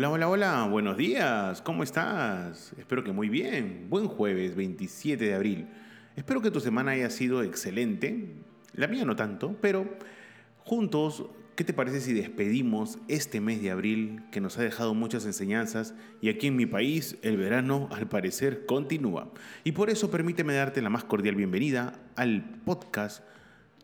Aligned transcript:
Hola, 0.00 0.08
hola, 0.08 0.28
hola, 0.30 0.64
buenos 0.64 0.96
días, 0.96 1.60
¿cómo 1.60 1.82
estás? 1.82 2.72
Espero 2.78 3.04
que 3.04 3.12
muy 3.12 3.28
bien. 3.28 3.88
Buen 3.90 4.08
jueves 4.08 4.56
27 4.56 5.22
de 5.22 5.34
abril. 5.34 5.68
Espero 6.16 6.40
que 6.40 6.50
tu 6.50 6.58
semana 6.58 6.92
haya 6.92 7.10
sido 7.10 7.42
excelente. 7.42 8.36
La 8.72 8.86
mía 8.86 9.04
no 9.04 9.14
tanto, 9.14 9.58
pero 9.60 9.86
juntos, 10.64 11.26
¿qué 11.54 11.64
te 11.64 11.74
parece 11.74 12.00
si 12.00 12.14
despedimos 12.14 12.96
este 13.08 13.42
mes 13.42 13.60
de 13.60 13.72
abril 13.72 14.22
que 14.32 14.40
nos 14.40 14.56
ha 14.56 14.62
dejado 14.62 14.94
muchas 14.94 15.26
enseñanzas 15.26 15.92
y 16.22 16.30
aquí 16.30 16.46
en 16.46 16.56
mi 16.56 16.64
país 16.64 17.18
el 17.20 17.36
verano 17.36 17.90
al 17.92 18.08
parecer 18.08 18.64
continúa? 18.64 19.30
Y 19.64 19.72
por 19.72 19.90
eso 19.90 20.10
permíteme 20.10 20.54
darte 20.54 20.80
la 20.80 20.88
más 20.88 21.04
cordial 21.04 21.34
bienvenida 21.34 22.00
al 22.16 22.42
podcast 22.64 23.22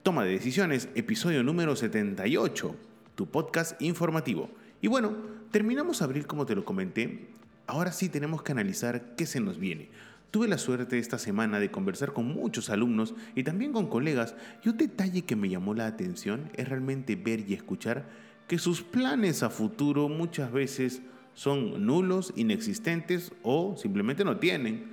Toma 0.02 0.24
de 0.24 0.30
Decisiones, 0.30 0.88
episodio 0.94 1.42
número 1.42 1.76
78, 1.76 2.74
tu 3.16 3.26
podcast 3.26 3.82
informativo. 3.82 4.48
Y 4.80 4.88
bueno, 4.88 5.35
Terminamos 5.50 6.02
abril 6.02 6.26
como 6.26 6.46
te 6.46 6.54
lo 6.54 6.64
comenté, 6.64 7.28
ahora 7.66 7.92
sí 7.92 8.08
tenemos 8.08 8.42
que 8.42 8.52
analizar 8.52 9.14
qué 9.16 9.26
se 9.26 9.40
nos 9.40 9.58
viene. 9.58 9.88
Tuve 10.30 10.48
la 10.48 10.58
suerte 10.58 10.98
esta 10.98 11.18
semana 11.18 11.60
de 11.60 11.70
conversar 11.70 12.12
con 12.12 12.26
muchos 12.26 12.68
alumnos 12.68 13.14
y 13.34 13.44
también 13.44 13.72
con 13.72 13.88
colegas 13.88 14.34
y 14.64 14.68
un 14.68 14.76
detalle 14.76 15.22
que 15.22 15.36
me 15.36 15.48
llamó 15.48 15.72
la 15.72 15.86
atención 15.86 16.50
es 16.56 16.68
realmente 16.68 17.16
ver 17.16 17.48
y 17.48 17.54
escuchar 17.54 18.06
que 18.48 18.58
sus 18.58 18.82
planes 18.82 19.42
a 19.42 19.50
futuro 19.50 20.08
muchas 20.08 20.52
veces 20.52 21.00
son 21.34 21.86
nulos, 21.86 22.32
inexistentes 22.36 23.32
o 23.42 23.76
simplemente 23.76 24.24
no 24.24 24.38
tienen. 24.38 24.84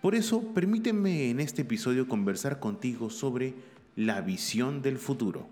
Por 0.00 0.14
eso, 0.14 0.42
permíteme 0.54 1.30
en 1.30 1.40
este 1.40 1.62
episodio 1.62 2.08
conversar 2.08 2.60
contigo 2.60 3.10
sobre 3.10 3.54
la 3.96 4.20
visión 4.20 4.80
del 4.80 4.98
futuro. 4.98 5.48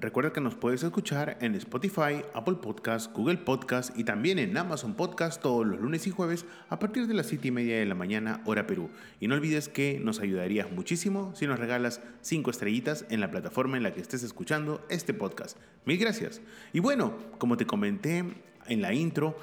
Recuerda 0.00 0.32
que 0.32 0.40
nos 0.40 0.54
puedes 0.54 0.82
escuchar 0.82 1.38
en 1.40 1.54
Spotify, 1.54 2.22
Apple 2.34 2.56
Podcasts, 2.62 3.10
Google 3.12 3.38
Podcasts 3.38 3.92
y 3.96 4.04
también 4.04 4.38
en 4.38 4.56
Amazon 4.56 4.94
Podcasts 4.94 5.40
todos 5.40 5.66
los 5.66 5.80
lunes 5.80 6.06
y 6.06 6.10
jueves 6.10 6.46
a 6.68 6.78
partir 6.78 7.06
de 7.06 7.14
las 7.14 7.26
7 7.26 7.48
y 7.48 7.50
media 7.50 7.78
de 7.78 7.86
la 7.86 7.94
mañana, 7.94 8.40
hora 8.44 8.66
Perú. 8.66 8.90
Y 9.20 9.28
no 9.28 9.34
olvides 9.34 9.68
que 9.68 10.00
nos 10.00 10.20
ayudarías 10.20 10.70
muchísimo 10.70 11.32
si 11.34 11.46
nos 11.46 11.58
regalas 11.58 12.00
5 12.22 12.50
estrellitas 12.50 13.06
en 13.10 13.20
la 13.20 13.30
plataforma 13.30 13.76
en 13.76 13.82
la 13.82 13.92
que 13.92 14.00
estés 14.00 14.22
escuchando 14.22 14.84
este 14.88 15.14
podcast. 15.14 15.58
Mil 15.84 15.98
gracias. 15.98 16.40
Y 16.72 16.80
bueno, 16.80 17.14
como 17.38 17.56
te 17.56 17.66
comenté 17.66 18.24
en 18.66 18.82
la 18.82 18.94
intro, 18.94 19.36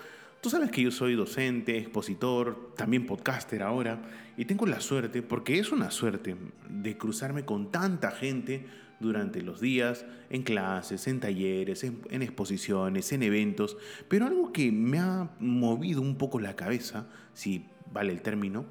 Tú 0.46 0.52
sabes 0.52 0.70
que 0.70 0.84
yo 0.84 0.92
soy 0.92 1.16
docente, 1.16 1.76
expositor, 1.76 2.76
también 2.78 3.08
podcaster 3.08 3.64
ahora, 3.64 4.04
y 4.38 4.46
tengo 4.46 4.68
la 4.68 4.80
suerte, 4.80 5.24
porque 5.24 5.58
es 5.58 5.72
una 5.72 5.90
suerte, 5.90 6.36
de 6.70 6.98
cruzarme 7.00 7.46
con 7.46 7.72
tanta 7.72 8.12
gente 8.12 8.68
durante 9.00 9.42
los 9.42 9.60
días, 9.60 10.06
en 10.30 10.44
clases, 10.44 11.08
en 11.08 11.20
talleres, 11.20 11.84
en, 11.84 12.22
exposiciones, 12.22 13.12
en 13.12 13.24
eventos, 13.24 13.78
pero 14.08 14.26
algo 14.26 14.52
que 14.52 14.72
me 14.72 15.00
ha 15.00 15.30
movido 15.40 16.02
un 16.02 16.18
poco 16.18 16.40
la 16.40 16.56
cabeza, 16.56 17.08
si 17.34 17.66
vale 17.92 18.12
el 18.12 18.22
término, 18.22 18.66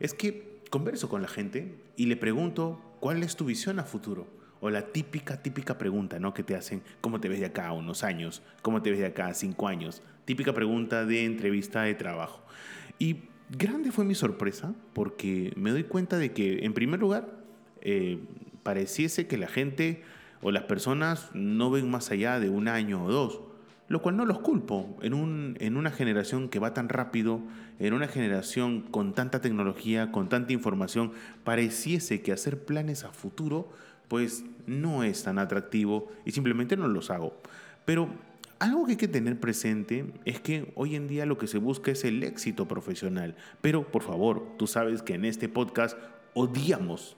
es 0.00 0.14
que 0.14 0.60
converso 0.70 1.08
con 1.08 1.22
la 1.22 1.28
gente 1.28 1.74
y 1.96 2.06
le 2.06 2.16
pregunto 2.16 2.80
cuál 3.00 3.22
es 3.22 3.36
tu 3.36 3.44
visión 3.44 3.78
a 3.78 3.84
futuro. 3.84 4.26
O 4.60 4.70
la 4.70 4.92
típica, 4.92 5.42
típica 5.42 5.76
pregunta 5.76 6.18
¿no? 6.18 6.32
que 6.32 6.42
te 6.42 6.56
hacen, 6.56 6.82
¿cómo 7.02 7.20
te 7.20 7.28
ves 7.28 7.38
de 7.38 7.46
acá 7.46 7.66
a 7.66 7.72
unos 7.72 8.02
años? 8.02 8.42
¿Cómo 8.62 8.80
te 8.80 8.90
ves 8.90 8.98
de 8.98 9.06
acá 9.06 9.26
a 9.26 9.34
cinco 9.34 9.68
años? 9.68 10.02
Típica 10.24 10.54
pregunta 10.54 11.04
de 11.04 11.26
entrevista 11.26 11.82
de 11.82 11.94
trabajo. 11.94 12.42
Y 12.98 13.24
grande 13.50 13.92
fue 13.92 14.06
mi 14.06 14.14
sorpresa 14.14 14.74
porque 14.94 15.52
me 15.56 15.70
doy 15.70 15.84
cuenta 15.84 16.16
de 16.16 16.32
que, 16.32 16.64
en 16.64 16.72
primer 16.72 16.98
lugar, 16.98 17.28
eh, 17.82 18.20
pareciese 18.64 19.28
que 19.28 19.38
la 19.38 19.46
gente 19.46 20.02
o 20.42 20.50
las 20.50 20.64
personas 20.64 21.30
no 21.32 21.70
ven 21.70 21.88
más 21.88 22.10
allá 22.10 22.40
de 22.40 22.50
un 22.50 22.66
año 22.66 23.04
o 23.04 23.12
dos, 23.12 23.40
lo 23.86 24.02
cual 24.02 24.16
no 24.16 24.26
los 24.26 24.40
culpo. 24.40 24.98
En, 25.00 25.14
un, 25.14 25.56
en 25.60 25.76
una 25.76 25.92
generación 25.92 26.48
que 26.48 26.58
va 26.58 26.74
tan 26.74 26.88
rápido, 26.88 27.40
en 27.78 27.94
una 27.94 28.08
generación 28.08 28.82
con 28.82 29.14
tanta 29.14 29.40
tecnología, 29.40 30.10
con 30.10 30.28
tanta 30.28 30.52
información, 30.52 31.12
pareciese 31.44 32.22
que 32.22 32.32
hacer 32.32 32.64
planes 32.64 33.04
a 33.04 33.12
futuro 33.12 33.70
pues 34.08 34.44
no 34.66 35.02
es 35.02 35.22
tan 35.22 35.38
atractivo 35.38 36.10
y 36.24 36.32
simplemente 36.32 36.76
no 36.76 36.88
los 36.88 37.10
hago. 37.10 37.40
Pero 37.84 38.08
algo 38.58 38.84
que 38.84 38.92
hay 38.92 38.96
que 38.96 39.08
tener 39.08 39.40
presente 39.40 40.06
es 40.24 40.40
que 40.40 40.72
hoy 40.74 40.94
en 40.94 41.08
día 41.08 41.26
lo 41.26 41.38
que 41.38 41.46
se 41.46 41.58
busca 41.58 41.90
es 41.90 42.04
el 42.04 42.22
éxito 42.22 42.68
profesional. 42.68 43.34
Pero 43.60 43.90
por 43.90 44.02
favor, 44.02 44.46
tú 44.58 44.66
sabes 44.66 45.02
que 45.02 45.14
en 45.14 45.24
este 45.24 45.48
podcast 45.48 45.98
odiamos 46.34 47.16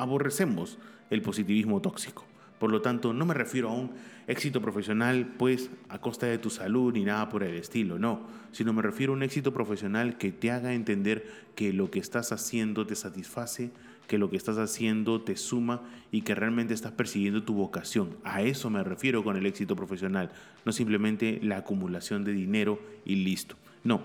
aborrecemos 0.00 0.78
el 1.10 1.22
positivismo 1.22 1.80
tóxico. 1.80 2.24
Por 2.58 2.70
lo 2.70 2.82
tanto, 2.82 3.14
no 3.14 3.24
me 3.24 3.32
refiero 3.32 3.70
a 3.70 3.72
un 3.72 3.92
éxito 4.26 4.60
profesional, 4.60 5.34
pues 5.38 5.70
a 5.88 5.98
costa 5.98 6.26
de 6.26 6.36
tu 6.36 6.50
salud 6.50 6.92
ni 6.92 7.04
nada 7.04 7.28
por 7.30 7.42
el 7.42 7.54
estilo, 7.54 7.98
no, 7.98 8.26
sino 8.52 8.74
me 8.74 8.82
refiero 8.82 9.14
a 9.14 9.16
un 9.16 9.22
éxito 9.22 9.52
profesional 9.54 10.18
que 10.18 10.30
te 10.30 10.50
haga 10.50 10.74
entender 10.74 11.26
que 11.54 11.72
lo 11.72 11.90
que 11.90 12.00
estás 12.00 12.32
haciendo 12.32 12.86
te 12.86 12.96
satisface, 12.96 13.70
que 14.10 14.18
lo 14.18 14.28
que 14.28 14.36
estás 14.36 14.58
haciendo 14.58 15.20
te 15.20 15.36
suma 15.36 15.82
y 16.10 16.22
que 16.22 16.34
realmente 16.34 16.74
estás 16.74 16.90
persiguiendo 16.90 17.44
tu 17.44 17.54
vocación. 17.54 18.16
A 18.24 18.42
eso 18.42 18.68
me 18.68 18.82
refiero 18.82 19.22
con 19.22 19.36
el 19.36 19.46
éxito 19.46 19.76
profesional, 19.76 20.32
no 20.64 20.72
simplemente 20.72 21.38
la 21.44 21.58
acumulación 21.58 22.24
de 22.24 22.32
dinero 22.32 22.80
y 23.04 23.14
listo. 23.14 23.54
No, 23.84 24.02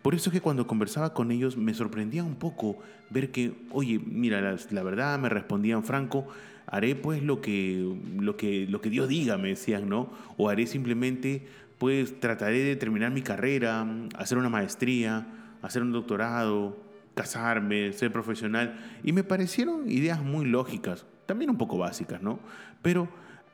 por 0.00 0.14
eso 0.14 0.30
es 0.30 0.34
que 0.34 0.40
cuando 0.40 0.68
conversaba 0.68 1.12
con 1.12 1.32
ellos 1.32 1.56
me 1.56 1.74
sorprendía 1.74 2.22
un 2.22 2.36
poco 2.36 2.78
ver 3.10 3.32
que, 3.32 3.52
oye, 3.72 3.98
mira, 3.98 4.56
la, 4.70 4.82
verdad 4.84 5.18
me 5.18 5.28
respondían 5.28 5.82
franco, 5.82 6.28
haré 6.68 6.94
pues 6.94 7.20
lo 7.24 7.40
que, 7.40 7.96
lo, 8.16 8.36
que, 8.36 8.64
lo 8.68 8.80
que 8.80 8.90
Dios 8.90 9.08
diga, 9.08 9.38
me 9.38 9.48
decían, 9.48 9.88
¿no? 9.88 10.08
O 10.36 10.48
haré 10.48 10.68
simplemente, 10.68 11.48
pues 11.78 12.20
trataré 12.20 12.60
de 12.60 12.76
terminar 12.76 13.10
mi 13.10 13.22
carrera, 13.22 13.84
hacer 14.14 14.38
una 14.38 14.50
maestría, 14.50 15.26
hacer 15.62 15.82
un 15.82 15.90
doctorado, 15.90 16.76
casarme, 17.18 17.92
ser 17.92 18.12
profesional. 18.12 18.78
Y 19.02 19.12
me 19.12 19.24
parecieron 19.24 19.90
ideas 19.90 20.22
muy 20.22 20.46
lógicas, 20.46 21.06
también 21.26 21.50
un 21.50 21.58
poco 21.58 21.78
básicas, 21.78 22.22
¿no? 22.22 22.38
Pero 22.80 23.08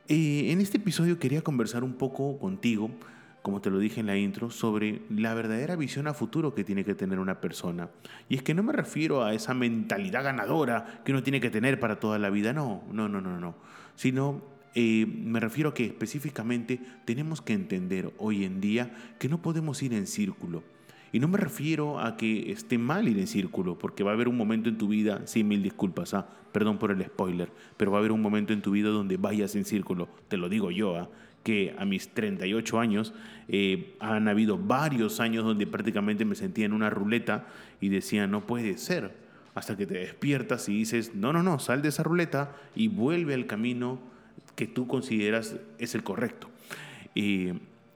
eh, 0.08 0.52
en 0.52 0.60
este 0.60 0.76
episodio 0.76 1.18
quería 1.18 1.42
conversar 1.42 1.82
un 1.82 1.94
poco 1.94 2.38
contigo 2.38 2.90
como 3.44 3.60
te 3.60 3.68
lo 3.68 3.78
dije 3.78 4.00
en 4.00 4.06
la 4.06 4.16
intro, 4.16 4.48
sobre 4.48 5.02
la 5.10 5.34
verdadera 5.34 5.76
visión 5.76 6.06
a 6.06 6.14
futuro 6.14 6.54
que 6.54 6.64
tiene 6.64 6.82
que 6.82 6.94
tener 6.94 7.18
una 7.18 7.42
persona. 7.42 7.90
Y 8.26 8.36
es 8.36 8.42
que 8.42 8.54
no 8.54 8.62
me 8.62 8.72
refiero 8.72 9.22
a 9.22 9.34
esa 9.34 9.52
mentalidad 9.52 10.24
ganadora 10.24 11.02
que 11.04 11.12
uno 11.12 11.22
tiene 11.22 11.42
que 11.42 11.50
tener 11.50 11.78
para 11.78 12.00
toda 12.00 12.18
la 12.18 12.30
vida, 12.30 12.54
no, 12.54 12.84
no, 12.90 13.06
no, 13.06 13.20
no, 13.20 13.38
no, 13.38 13.54
sino 13.96 14.42
eh, 14.74 15.04
me 15.06 15.40
refiero 15.40 15.68
a 15.68 15.74
que 15.74 15.84
específicamente 15.84 16.80
tenemos 17.04 17.42
que 17.42 17.52
entender 17.52 18.14
hoy 18.16 18.46
en 18.46 18.62
día 18.62 18.94
que 19.18 19.28
no 19.28 19.42
podemos 19.42 19.82
ir 19.82 19.92
en 19.92 20.06
círculo. 20.06 20.62
Y 21.14 21.20
no 21.20 21.28
me 21.28 21.38
refiero 21.38 22.00
a 22.00 22.16
que 22.16 22.50
esté 22.50 22.76
mal 22.76 23.06
ir 23.06 23.16
en 23.20 23.28
círculo, 23.28 23.78
porque 23.78 24.02
va 24.02 24.10
a 24.10 24.14
haber 24.14 24.26
un 24.26 24.36
momento 24.36 24.68
en 24.68 24.76
tu 24.76 24.88
vida, 24.88 25.20
sí, 25.26 25.44
mil 25.44 25.62
disculpas, 25.62 26.12
ah, 26.12 26.26
perdón 26.50 26.76
por 26.76 26.90
el 26.90 27.04
spoiler, 27.04 27.52
pero 27.76 27.92
va 27.92 27.98
a 27.98 28.00
haber 28.00 28.10
un 28.10 28.20
momento 28.20 28.52
en 28.52 28.62
tu 28.62 28.72
vida 28.72 28.88
donde 28.88 29.16
vayas 29.16 29.54
en 29.54 29.64
círculo, 29.64 30.08
te 30.26 30.36
lo 30.36 30.48
digo 30.48 30.72
yo, 30.72 30.96
ah, 30.96 31.08
que 31.44 31.72
a 31.78 31.84
mis 31.84 32.08
38 32.08 32.80
años 32.80 33.14
eh, 33.46 33.94
han 34.00 34.26
habido 34.26 34.58
varios 34.58 35.20
años 35.20 35.44
donde 35.44 35.68
prácticamente 35.68 36.24
me 36.24 36.34
sentía 36.34 36.66
en 36.66 36.72
una 36.72 36.90
ruleta 36.90 37.46
y 37.80 37.90
decía, 37.90 38.26
no 38.26 38.44
puede 38.44 38.76
ser, 38.76 39.12
hasta 39.54 39.76
que 39.76 39.86
te 39.86 39.94
despiertas 39.94 40.68
y 40.68 40.78
dices, 40.78 41.14
no, 41.14 41.32
no, 41.32 41.44
no, 41.44 41.60
sal 41.60 41.80
de 41.80 41.90
esa 41.90 42.02
ruleta 42.02 42.56
y 42.74 42.88
vuelve 42.88 43.34
al 43.34 43.46
camino 43.46 44.00
que 44.56 44.66
tú 44.66 44.88
consideras 44.88 45.54
es 45.78 45.94
el 45.94 46.02
correcto. 46.02 46.50
y 47.14 47.52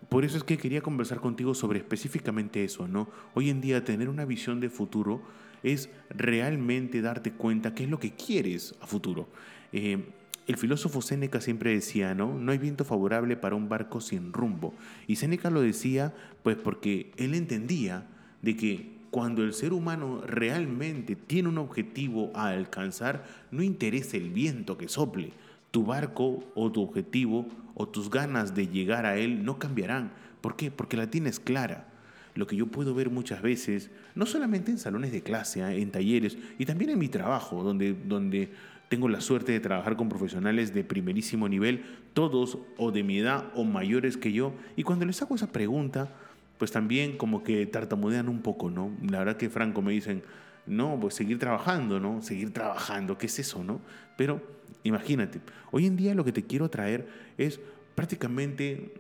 por 0.08 0.25
eso 0.25 0.37
es 0.37 0.44
que 0.44 0.56
quería 0.56 0.81
conversar 0.81 1.20
contigo 1.20 1.55
sobre 1.55 1.78
específicamente 1.78 2.64
eso, 2.64 2.88
¿no? 2.88 3.08
Hoy 3.34 3.50
en 3.50 3.60
día 3.60 3.84
tener 3.84 4.08
una 4.08 4.25
visión 4.25 4.60
de 4.60 4.70
futuro 4.70 5.22
es 5.62 5.90
realmente 6.10 7.02
darte 7.02 7.32
cuenta 7.32 7.75
qué 7.75 7.84
es 7.84 7.90
lo 7.90 7.99
que 7.99 8.12
quieres 8.12 8.75
a 8.81 8.87
futuro. 8.87 9.28
Eh, 9.72 10.05
el 10.46 10.56
filósofo 10.56 11.02
Séneca 11.02 11.43
siempre 11.43 11.75
decía, 11.75 12.14
¿no? 12.14 12.32
No 12.38 12.52
hay 12.52 12.58
viento 12.58 12.87
favorable 12.87 13.37
para 13.37 13.55
un 13.55 13.69
barco 13.69 14.00
sin 14.00 14.32
rumbo. 14.32 14.72
Y 15.06 15.16
Séneca 15.16 15.50
lo 15.50 15.60
decía, 15.60 16.14
pues 16.43 16.56
porque 16.56 17.12
él 17.19 17.34
entendía 17.34 18.06
de 18.40 18.56
que 18.56 18.99
cuando 19.10 19.43
el 19.43 19.52
ser 19.52 19.75
humano 19.75 20.22
realmente 20.26 21.16
tiene 21.16 21.50
un 21.50 21.58
objetivo 21.58 22.31
a 22.34 22.49
alcanzar, 22.49 23.26
no 23.50 23.62
interesa 23.62 24.16
el 24.16 24.31
viento 24.31 24.78
que 24.78 24.88
sople. 24.88 25.32
Tu 25.70 25.84
barco 25.84 26.44
o 26.55 26.72
tu 26.72 26.82
objetivo 26.82 27.46
o 27.79 27.89
tus 27.89 28.11
ganas 28.11 28.55
de 28.55 28.69
llegar 28.69 29.07
a 29.07 29.17
él 29.17 29.45
no 29.45 29.59
cambiarán. 29.59 30.13
¿Por 30.43 30.57
qué? 30.57 30.71
Porque 30.71 30.97
la 30.97 31.11
tienes 31.11 31.41
clara. 31.41 31.89
Lo 32.35 32.47
que 32.47 32.57
yo 32.57 32.67
puedo 32.67 32.95
ver 32.95 33.09
muchas 33.09 33.41
veces, 33.41 33.91
no 34.15 34.27
solamente 34.27 34.71
en 34.71 34.79
salones 34.79 35.13
de 35.13 35.23
clase, 35.23 35.61
¿eh? 35.61 35.81
en 35.81 35.91
talleres 35.91 36.37
y 36.59 36.67
también 36.67 36.91
en 36.91 36.99
mi 36.99 37.09
trabajo, 37.09 37.63
donde, 37.63 37.95
donde 37.95 38.51
tengo 38.89 39.09
la 39.09 39.21
suerte 39.21 39.53
de 39.53 39.61
trabajar 39.61 39.97
con 39.97 40.09
profesionales 40.09 40.75
de 40.75 40.85
primerísimo 40.85 41.49
nivel, 41.49 41.85
todos 42.15 42.59
o 42.77 42.91
de 42.91 43.03
mi 43.03 43.19
edad 43.19 43.47
o 43.55 43.65
mayores 43.65 44.17
que 44.17 44.33
yo, 44.33 44.53
y 44.77 44.83
cuando 44.83 45.07
les 45.07 45.21
hago 45.23 45.35
esa 45.35 45.51
pregunta, 45.53 46.11
pues 46.59 46.73
también 46.73 47.17
como 47.17 47.43
que 47.43 47.67
tartamudean 47.67 48.29
un 48.29 48.43
poco, 48.43 48.71
¿no? 48.71 48.91
La 49.09 49.21
verdad 49.21 49.37
que 49.37 49.49
Franco 49.49 49.83
me 49.83 49.93
dicen, 49.93 50.23
no, 50.69 50.99
pues 51.00 51.15
seguir 51.15 51.38
trabajando, 51.38 51.99
¿no? 52.00 52.23
Seguir 52.23 52.53
trabajando, 52.53 53.19
¿qué 53.19 53.26
es 53.26 53.38
eso, 53.38 53.65
no? 53.65 53.81
Pero 54.17 54.43
imagínate, 54.82 55.41
hoy 55.70 55.87
en 55.87 55.97
día 55.97 56.15
lo 56.15 56.25
que 56.25 56.32
te 56.32 56.44
quiero 56.44 56.69
traer 56.69 57.09
es 57.37 57.61
prácticamente, 57.94 58.94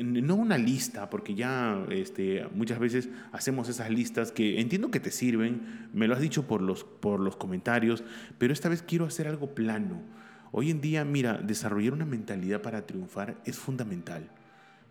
no 0.00 0.36
una 0.36 0.56
lista, 0.56 1.10
porque 1.10 1.34
ya 1.34 1.84
este, 1.90 2.46
muchas 2.54 2.78
veces 2.78 3.08
hacemos 3.32 3.68
esas 3.68 3.90
listas 3.90 4.30
que 4.30 4.60
entiendo 4.60 4.92
que 4.92 5.00
te 5.00 5.10
sirven, 5.10 5.88
me 5.92 6.06
lo 6.06 6.14
has 6.14 6.20
dicho 6.20 6.46
por 6.46 6.62
los, 6.62 6.84
por 6.84 7.18
los 7.18 7.34
comentarios, 7.34 8.04
pero 8.38 8.52
esta 8.52 8.68
vez 8.68 8.82
quiero 8.82 9.06
hacer 9.06 9.26
algo 9.26 9.56
plano. 9.56 10.02
Hoy 10.52 10.70
en 10.70 10.80
día, 10.80 11.04
mira, 11.04 11.38
desarrollar 11.38 11.94
una 11.94 12.06
mentalidad 12.06 12.62
para 12.62 12.86
triunfar 12.86 13.40
es 13.44 13.58
fundamental. 13.58 14.30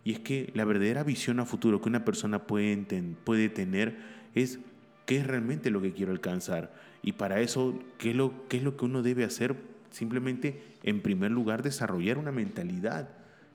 Y 0.04 0.12
es 0.12 0.20
que 0.20 0.52
la 0.54 0.66
verdadera 0.66 1.06
visión 1.06 1.40
a 1.40 1.46
futuro 1.46 1.80
que 1.80 1.88
una 1.88 2.04
persona 2.04 2.46
puede, 2.46 2.76
puede 3.24 3.48
tener 3.48 3.96
es 4.36 4.60
qué 5.06 5.18
es 5.18 5.28
realmente 5.28 5.72
lo 5.72 5.82
que 5.82 5.94
quiero 5.94 6.12
alcanzar. 6.12 6.74
Y 7.02 7.14
para 7.14 7.42
eso, 7.42 7.80
¿qué 7.98 8.12
es, 8.12 8.16
lo, 8.16 8.48
¿qué 8.48 8.58
es 8.58 8.64
lo 8.64 8.78
que 8.78 8.86
uno 8.86 9.02
debe 9.02 9.24
hacer? 9.24 9.56
Simplemente, 9.92 10.62
en 10.84 11.02
primer 11.02 11.32
lugar, 11.32 11.64
desarrollar 11.64 12.18
una 12.18 12.32
mentalidad 12.32 13.10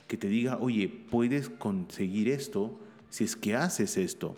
que 0.06 0.16
te 0.16 0.28
diga, 0.28 0.58
oye, 0.58 0.88
puedes 0.88 1.48
conseguir 1.48 2.28
esto 2.28 2.78
si 3.10 3.24
es 3.24 3.36
que 3.36 3.56
haces 3.56 3.96
esto. 3.96 4.36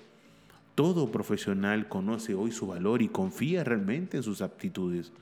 Todo 0.74 1.10
profesional 1.12 1.88
conoce 1.88 2.34
hoy 2.34 2.52
su 2.52 2.66
valor 2.66 3.02
y 3.02 3.08
confía 3.08 3.64
realmente 3.64 4.16
en 4.16 4.22
sus 4.22 4.40
aptitudes. 4.40 5.12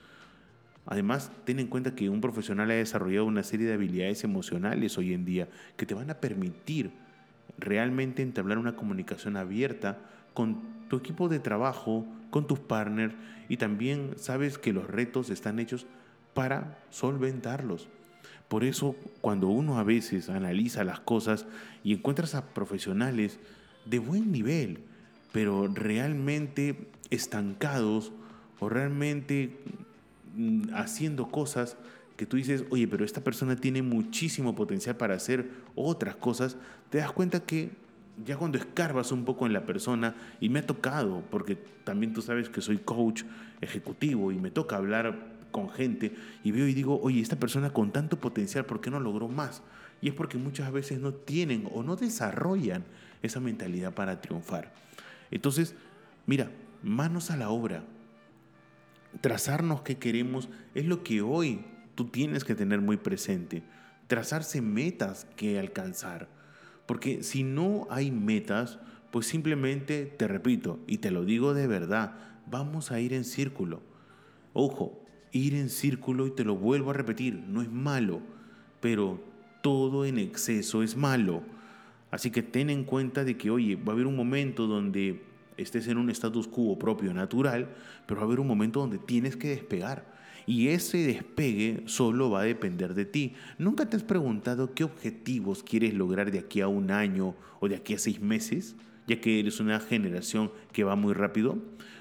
Además, 0.87 1.31
ten 1.45 1.59
en 1.59 1.67
cuenta 1.67 1.95
que 1.95 2.09
un 2.09 2.21
profesional 2.21 2.71
ha 2.71 2.75
desarrollado 2.75 3.27
una 3.27 3.43
serie 3.43 3.67
de 3.67 3.75
habilidades 3.75 4.25
emocionales 4.25 4.97
hoy 4.97 5.13
en 5.13 5.25
día 5.25 5.49
que 5.77 5.85
te 5.85 5.95
van 5.95 6.11
a 6.11 6.15
permitir 6.15 6.93
realmente 7.59 8.23
entablar 8.23 8.57
una 8.57 8.77
comunicación 8.77 9.37
abierta 9.37 9.99
con 10.33 10.78
tu 10.89 10.97
equipo 10.97 11.29
de 11.29 11.39
trabajo, 11.39 12.07
con 12.31 12.47
tus 12.47 12.59
partners 12.59 13.15
y 13.49 13.57
también 13.57 14.15
sabes 14.17 14.59
que 14.59 14.73
los 14.73 14.87
retos 14.87 15.31
están 15.31 15.59
hechos 15.59 15.87
para 16.35 16.79
solventarlos. 16.91 17.89
Por 18.49 18.65
eso, 18.65 18.97
cuando 19.21 19.49
uno 19.49 19.79
a 19.79 19.85
veces 19.85 20.29
analiza 20.31 20.85
las 20.85 21.01
cosas 21.01 21.47
y 21.85 21.93
encuentras 21.93 22.35
a 22.35 22.47
profesionales 22.47 23.39
de 23.85 23.99
buen 23.99 24.33
nivel, 24.33 24.81
pero 25.33 25.69
realmente 25.69 26.89
estancados 27.11 28.13
o 28.61 28.69
realmente 28.69 29.57
mm, 30.35 30.75
haciendo 30.75 31.31
cosas 31.31 31.77
que 32.17 32.27
tú 32.27 32.37
dices, 32.37 32.65
oye, 32.71 32.89
pero 32.89 33.05
esta 33.05 33.23
persona 33.23 33.57
tiene 33.57 33.83
muchísimo 33.83 34.55
potencial 34.55 34.97
para 34.97 35.15
hacer 35.15 35.51
otras 35.75 36.17
cosas, 36.17 36.57
te 36.91 36.99
das 36.99 37.13
cuenta 37.13 37.41
que 37.41 37.71
ya 38.25 38.37
cuando 38.37 38.59
escarbas 38.59 39.13
un 39.13 39.25
poco 39.25 39.47
en 39.47 39.53
la 39.53 39.65
persona, 39.65 40.15
y 40.41 40.49
me 40.49 40.61
ha 40.61 40.67
tocado, 40.67 41.23
porque 41.31 41.57
también 41.85 42.13
tú 42.13 42.23
sabes 42.23 42.49
que 42.49 42.61
soy 42.61 42.79
coach 42.79 43.25
ejecutivo 43.61 44.33
y 44.33 44.39
me 44.39 44.51
toca 44.51 44.77
hablar 44.77 45.39
con 45.51 45.71
gente 45.71 46.15
y 46.45 46.51
veo 46.51 46.67
y 46.69 46.75
digo, 46.75 47.01
oye, 47.03 47.21
esta 47.21 47.37
persona 47.37 47.71
con 47.71 47.93
tanto 47.93 48.19
potencial, 48.21 48.67
¿por 48.67 48.81
qué 48.81 48.91
no 48.91 49.01
logró 49.01 49.29
más? 49.29 49.63
Y 50.01 50.09
es 50.09 50.15
porque 50.15 50.39
muchas 50.39 50.71
veces 50.73 51.01
no 51.01 51.13
tienen 51.13 51.69
o 51.73 51.83
no 51.83 51.97
desarrollan 51.97 52.85
esa 53.23 53.41
mentalidad 53.41 53.95
para 53.95 54.21
triunfar. 54.21 54.73
Entonces, 55.31 55.75
mira, 56.27 56.51
manos 56.83 57.31
a 57.31 57.37
la 57.37 57.51
obra. 57.51 57.85
Trazarnos 59.21 59.83
qué 59.83 59.97
queremos 59.97 60.49
es 60.75 60.85
lo 60.85 61.03
que 61.03 61.23
hoy 61.23 61.65
tú 61.95 62.07
tienes 62.07 62.45
que 62.45 62.55
tener 62.55 62.81
muy 62.81 62.97
presente. 62.97 63.63
Trazarse 64.07 64.61
metas 64.63 65.27
que 65.37 65.59
alcanzar. 65.59 66.29
Porque 66.89 67.23
si 67.23 67.43
no 67.43 67.87
hay 67.91 68.11
metas, 68.11 68.79
pues 69.11 69.27
simplemente, 69.27 70.07
te 70.07 70.27
repito, 70.27 70.81
y 70.87 70.99
te 70.99 71.11
lo 71.11 71.27
digo 71.27 71.53
de 71.53 71.67
verdad, 71.67 72.15
vamos 72.51 72.91
a 72.91 72.99
ir 72.99 73.13
en 73.13 73.27
círculo. 73.27 73.83
Ojo, 74.55 75.05
ir 75.31 75.55
en 75.55 75.69
círculo, 75.69 76.27
y 76.27 76.31
te 76.31 76.47
lo 76.47 76.57
vuelvo 76.57 76.89
a 76.89 76.95
repetir, 76.95 77.45
no 77.47 77.61
es 77.61 77.71
malo, 77.71 78.23
pero 78.81 79.21
todo 79.63 80.07
en 80.07 80.19
exceso 80.19 80.83
es 80.83 80.97
malo. 80.97 81.43
Así 82.11 82.31
que 82.31 82.43
ten 82.43 82.71
en 82.71 82.85
cuenta 82.85 83.23
de 83.23 83.37
que, 83.37 83.51
oye, 83.51 83.77
va 83.77 83.93
a 83.93 83.95
haber 83.95 84.07
un 84.07 84.17
momento 84.17 84.67
donde 84.67 85.21
estés 85.59 85.89
en 85.89 85.99
un 85.99 86.09
status 86.09 86.49
quo 86.49 86.79
propio, 86.79 87.13
natural, 87.13 87.69
pero 88.07 88.21
va 88.21 88.25
a 88.25 88.27
haber 88.29 88.41
un 88.41 88.47
momento 88.47 88.81
donde 88.81 88.97
tienes 88.97 89.37
que 89.37 89.49
despegar. 89.49 90.07
Y 90.49 90.69
ese 90.69 90.97
despegue 90.97 91.83
solo 91.85 92.31
va 92.31 92.41
a 92.41 92.45
depender 92.45 92.95
de 92.95 93.05
ti. 93.05 93.35
¿Nunca 93.59 93.85
te 93.85 93.99
has 93.99 94.03
preguntado 94.03 94.73
qué 94.73 94.83
objetivos 94.83 95.63
quieres 95.63 95.93
lograr 95.93 96.31
de 96.31 96.39
aquí 96.39 96.63
a 96.63 96.69
un 96.69 96.91
año 96.91 97.35
o 97.61 97.69
de 97.69 97.77
aquí 97.77 97.93
a 97.93 97.99
seis 97.99 98.19
meses? 98.23 98.75
Ya 99.07 99.21
que 99.21 99.41
eres 99.41 99.61
una 99.61 99.79
generación 99.79 100.51
que 100.73 100.85
va 100.85 100.97
muy 100.97 101.13
rápido. 101.13 101.59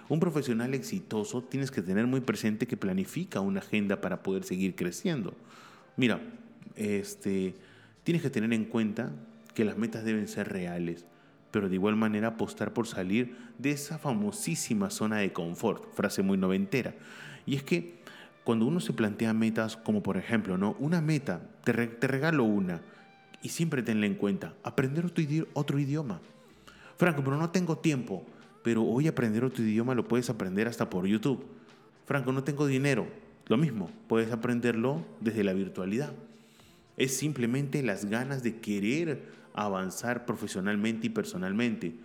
Un 0.07 0.21
profesional 0.21 0.73
exitoso 0.73 1.43
tienes 1.43 1.71
que 1.71 1.81
tener 1.81 2.07
muy 2.07 2.21
presente 2.21 2.67
que 2.67 2.77
planifica 2.77 3.41
una 3.41 3.59
agenda 3.59 3.99
para 3.99 4.23
poder 4.23 4.45
seguir 4.45 4.75
creciendo. 4.75 5.33
Mira, 5.97 6.21
este, 6.77 7.53
tienes 8.05 8.21
que 8.21 8.29
tener 8.29 8.53
en 8.53 8.63
cuenta 8.63 9.11
que 9.55 9.65
las 9.65 9.77
metas 9.77 10.05
deben 10.05 10.29
ser 10.29 10.47
reales, 10.47 11.05
pero 11.51 11.67
de 11.67 11.75
igual 11.75 11.97
manera 11.97 12.29
apostar 12.29 12.71
por 12.71 12.87
salir 12.87 13.35
de 13.57 13.71
esa 13.71 13.97
famosísima 13.97 14.89
zona 14.89 15.17
de 15.17 15.33
confort, 15.33 15.93
frase 15.93 16.21
muy 16.21 16.37
noventera. 16.37 16.95
Y 17.45 17.55
es 17.55 17.63
que 17.63 17.97
cuando 18.47 18.65
uno 18.65 18.79
se 18.79 18.93
plantea 18.93 19.33
metas 19.33 19.75
como 19.75 20.01
por 20.01 20.15
ejemplo, 20.15 20.57
¿no? 20.57 20.75
Una 20.79 21.01
meta, 21.01 21.41
te, 21.63 21.73
te 21.73 22.07
regalo 22.07 22.45
una, 22.45 22.81
y 23.43 23.49
siempre 23.49 23.83
tenla 23.83 24.05
en 24.05 24.15
cuenta, 24.15 24.53
aprender 24.63 25.05
otro 25.53 25.79
idioma. 25.79 26.21
Franco, 26.97 27.23
pero 27.23 27.37
no 27.37 27.51
tengo 27.51 27.77
tiempo 27.77 28.25
pero 28.67 28.83
hoy 28.83 29.07
aprender 29.07 29.45
otro 29.45 29.63
idioma 29.63 29.95
lo 29.95 30.09
puedes 30.09 30.29
aprender 30.29 30.67
hasta 30.67 30.89
por 30.89 31.07
YouTube. 31.07 31.41
Franco, 32.05 32.33
no 32.33 32.43
tengo 32.43 32.67
dinero. 32.67 33.07
Lo 33.47 33.55
mismo, 33.55 33.89
puedes 34.09 34.29
aprenderlo 34.33 35.05
desde 35.21 35.45
la 35.45 35.53
virtualidad. 35.53 36.11
Es 36.97 37.15
simplemente 37.15 37.81
las 37.81 38.03
ganas 38.03 38.43
de 38.43 38.57
querer 38.57 39.23
avanzar 39.53 40.25
profesionalmente 40.25 41.07
y 41.07 41.09
personalmente. 41.11 41.95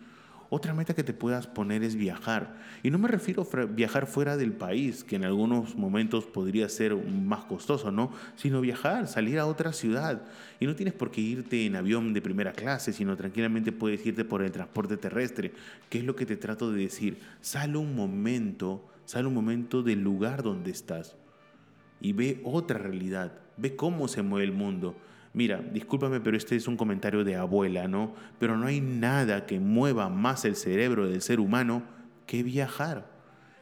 Otra 0.55 0.75
meta 0.75 0.93
que 0.93 1.03
te 1.03 1.15
puedas 1.15 1.47
poner 1.47 1.83
es 1.83 1.95
viajar. 1.95 2.59
Y 2.83 2.91
no 2.91 2.99
me 2.99 3.09
refiero 3.09 3.49
a 3.51 3.65
viajar 3.65 4.07
fuera 4.07 4.37
del 4.37 4.53
país, 4.53 5.03
que 5.03 5.17
en 5.17 5.25
algunos 5.25 5.77
momentos 5.77 6.27
podría 6.27 6.69
ser 6.69 6.95
más 6.95 7.45
costoso, 7.45 7.91
¿no? 7.91 8.13
Sino 8.37 8.61
viajar, 8.61 9.09
salir 9.09 9.39
a 9.39 9.47
otra 9.47 9.73
ciudad. 9.73 10.25
Y 10.61 10.67
no 10.67 10.77
tienes 10.77 10.93
por 10.93 11.11
qué 11.11 11.23
irte 11.23 11.65
en 11.65 11.75
avión 11.75 12.13
de 12.13 12.21
primera 12.21 12.53
clase, 12.53 12.93
sino 12.93 13.17
tranquilamente 13.17 13.73
puedes 13.73 14.05
irte 14.05 14.27
por 14.27 14.43
el 14.43 14.53
transporte 14.53 14.99
terrestre. 14.99 15.55
¿Qué 15.89 16.01
es 16.01 16.05
lo 16.05 16.15
que 16.15 16.27
te 16.27 16.37
trato 16.37 16.71
de 16.71 16.83
decir? 16.83 17.19
Sale 17.41 17.79
un 17.79 17.97
momento, 17.97 18.87
sale 19.07 19.29
un 19.29 19.35
momento 19.35 19.83
del 19.83 20.03
lugar 20.03 20.43
donde 20.43 20.71
estás. 20.71 21.17
Y 21.99 22.13
ve 22.13 22.43
otra 22.45 22.79
realidad, 22.79 23.33
ve 23.57 23.75
cómo 23.75 24.07
se 24.07 24.21
mueve 24.21 24.45
el 24.45 24.53
mundo 24.53 24.97
Mira, 25.35 25.63
discúlpame, 25.73 26.21
pero 26.21 26.37
este 26.37 26.57
es 26.57 26.69
un 26.69 26.77
comentario 26.77 27.25
de 27.25 27.37
abuela, 27.37 27.89
¿no? 27.89 28.15
Pero 28.39 28.59
no 28.59 28.67
hay 28.67 28.81
nada 28.81 29.47
que 29.47 29.61
mueva 29.61 30.11
más 30.11 30.45
el 30.45 30.57
cerebro 30.57 31.09
del 31.09 31.23
ser 31.23 31.41
humano 31.41 31.83
que 32.27 32.43
viajar. 32.43 33.11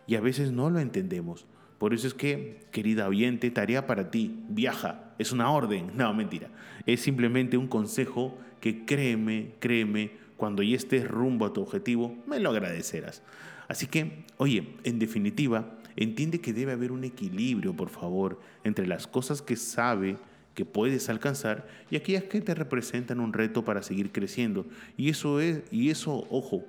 Y 0.07 0.17
a 0.17 0.21
veces 0.21 0.50
no 0.50 0.69
lo 0.69 0.81
entendemos. 0.81 1.47
Por 1.79 1.95
eso 1.95 2.09
es 2.09 2.15
que, 2.15 2.67
querida 2.73 3.07
oyente, 3.07 3.50
tarea 3.50 3.87
para 3.87 4.11
ti, 4.11 4.43
viaja. 4.49 5.15
Es 5.19 5.33
una 5.33 5.50
orden. 5.50 5.93
No, 5.97 6.12
mentira. 6.12 6.49
Es 6.87 7.00
simplemente 7.00 7.57
un 7.57 7.69
consejo 7.69 8.37
que 8.61 8.85
créeme, 8.85 9.53
créeme, 9.61 10.11
cuando 10.37 10.62
ya 10.62 10.77
estés 10.77 11.07
rumbo 11.07 11.47
a 11.47 11.53
tu 11.53 11.62
objetivo, 11.62 12.17
me 12.27 12.41
lo 12.41 12.50
agradecerás. 12.50 13.23
Así 13.69 13.87
que, 13.87 14.25
oye, 14.39 14.75
en 14.85 14.99
definitiva, 14.99 15.79
entiende 15.97 16.41
que 16.41 16.53
debe 16.53 16.73
haber 16.73 16.91
un 16.91 17.05
equilibrio, 17.05 17.77
por 17.77 17.91
favor, 17.91 18.41
entre 18.65 18.87
las 18.87 19.07
cosas 19.07 19.43
que 19.43 19.57
sabe 19.57 20.17
que 20.54 20.64
puedes 20.64 21.09
alcanzar 21.09 21.69
y 21.90 21.97
aquellas 21.97 22.25
que 22.25 22.40
te 22.40 22.54
representan 22.54 23.21
un 23.21 23.33
reto 23.33 23.64
para 23.64 23.83
seguir 23.83 24.12
creciendo. 24.12 24.66
Y 24.97 25.11
eso 25.11 25.40
es, 25.40 25.62
y 25.71 25.90
eso, 25.90 26.26
ojo, 26.30 26.64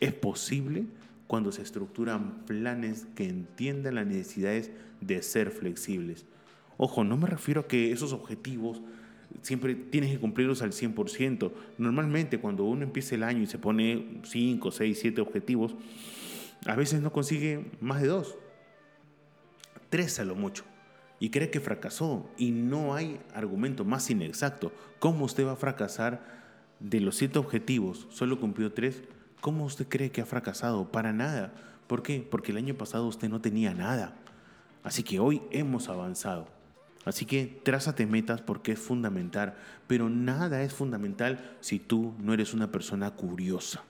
es 0.00 0.12
posible 0.12 0.84
cuando 1.26 1.52
se 1.52 1.62
estructuran 1.62 2.44
planes 2.46 3.06
que 3.14 3.28
entiendan 3.28 3.96
las 3.96 4.06
necesidades 4.06 4.70
de 5.00 5.22
ser 5.22 5.50
flexibles. 5.50 6.26
Ojo, 6.76 7.04
no 7.04 7.16
me 7.16 7.26
refiero 7.26 7.62
a 7.62 7.68
que 7.68 7.92
esos 7.92 8.12
objetivos 8.12 8.80
siempre 9.42 9.74
tienes 9.74 10.10
que 10.10 10.18
cumplirlos 10.18 10.62
al 10.62 10.72
100%. 10.72 11.52
Normalmente 11.78 12.38
cuando 12.38 12.64
uno 12.64 12.82
empieza 12.82 13.14
el 13.14 13.22
año 13.22 13.42
y 13.42 13.46
se 13.46 13.58
pone 13.58 14.20
5, 14.24 14.70
6, 14.70 14.98
7 15.00 15.20
objetivos, 15.20 15.76
a 16.66 16.76
veces 16.76 17.00
no 17.00 17.12
consigue 17.12 17.66
más 17.80 18.02
de 18.02 18.08
dos, 18.08 18.36
tres 19.88 20.18
a 20.20 20.24
lo 20.24 20.34
mucho, 20.34 20.64
y 21.20 21.28
cree 21.28 21.50
que 21.50 21.60
fracasó, 21.60 22.28
y 22.38 22.50
no 22.50 22.94
hay 22.94 23.20
argumento 23.34 23.84
más 23.84 24.10
inexacto. 24.10 24.72
¿Cómo 24.98 25.26
usted 25.26 25.46
va 25.46 25.52
a 25.52 25.56
fracasar 25.56 26.24
de 26.80 26.98
los 27.00 27.16
siete 27.16 27.38
objetivos? 27.38 28.08
Solo 28.10 28.40
cumplió 28.40 28.72
tres. 28.72 29.02
¿Cómo 29.42 29.66
usted 29.66 29.86
cree 29.86 30.10
que 30.10 30.22
ha 30.22 30.26
fracasado? 30.26 30.90
Para 30.90 31.12
nada. 31.12 31.52
¿Por 31.86 32.02
qué? 32.02 32.26
Porque 32.28 32.52
el 32.52 32.58
año 32.58 32.74
pasado 32.74 33.06
usted 33.06 33.28
no 33.28 33.42
tenía 33.42 33.74
nada. 33.74 34.16
Así 34.82 35.02
que 35.02 35.20
hoy 35.20 35.42
hemos 35.50 35.90
avanzado. 35.90 36.48
Así 37.04 37.26
que 37.26 37.60
trázate 37.64 38.06
metas 38.06 38.40
porque 38.40 38.72
es 38.72 38.78
fundamental, 38.78 39.56
pero 39.86 40.08
nada 40.08 40.62
es 40.62 40.72
fundamental 40.72 41.56
si 41.60 41.78
tú 41.78 42.14
no 42.18 42.32
eres 42.32 42.54
una 42.54 42.72
persona 42.72 43.10
curiosa. 43.10 43.82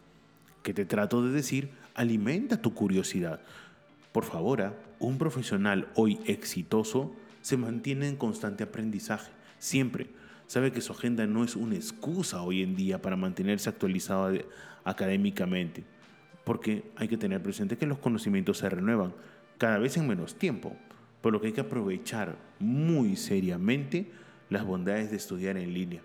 Que 0.65 0.75
te 0.75 0.85
trato 0.85 1.25
de 1.25 1.31
decir, 1.31 1.71
alimenta 1.95 2.61
tu 2.61 2.75
curiosidad. 2.75 3.41
Por 4.13 4.25
favor, 4.25 4.63
¿ah? 4.63 4.75
un 4.99 5.19
profesional 5.19 5.89
hoy 5.95 6.19
exitoso 6.27 7.15
se 7.41 7.57
mantiene 7.57 8.09
en 8.09 8.17
constante 8.17 8.65
aprendizaje, 8.65 9.31
siempre. 9.59 10.09
Sabe 10.47 10.73
que 10.73 10.81
su 10.81 10.93
agenda 10.93 11.27
no 11.27 11.45
es 11.45 11.55
una 11.55 11.77
excusa 11.77 12.43
hoy 12.43 12.63
en 12.63 12.75
día 12.75 13.01
para 13.01 13.17
mantenerse 13.17 13.69
actualizado 13.69 14.33
académicamente, 14.85 15.85
porque 16.45 16.91
hay 16.97 17.07
que 17.07 17.17
tener 17.17 17.43
presente 17.43 17.79
que 17.79 17.87
los 17.87 17.99
conocimientos 17.99 18.59
se 18.59 18.69
renuevan 18.69 19.15
cada 19.59 19.79
vez 19.79 19.97
en 19.97 20.09
menos 20.09 20.35
tiempo, 20.35 20.77
por 21.21 21.33
lo 21.33 21.41
que 21.41 21.49
hay 21.49 21.53
que 21.53 21.61
aprovechar 21.61 22.37
muy 22.59 23.15
seriamente 23.15 24.11
las 24.49 24.65
bondades 24.65 25.11
de 25.11 25.17
estudiar 25.17 25.57
en 25.57 25.73
línea. 25.73 26.03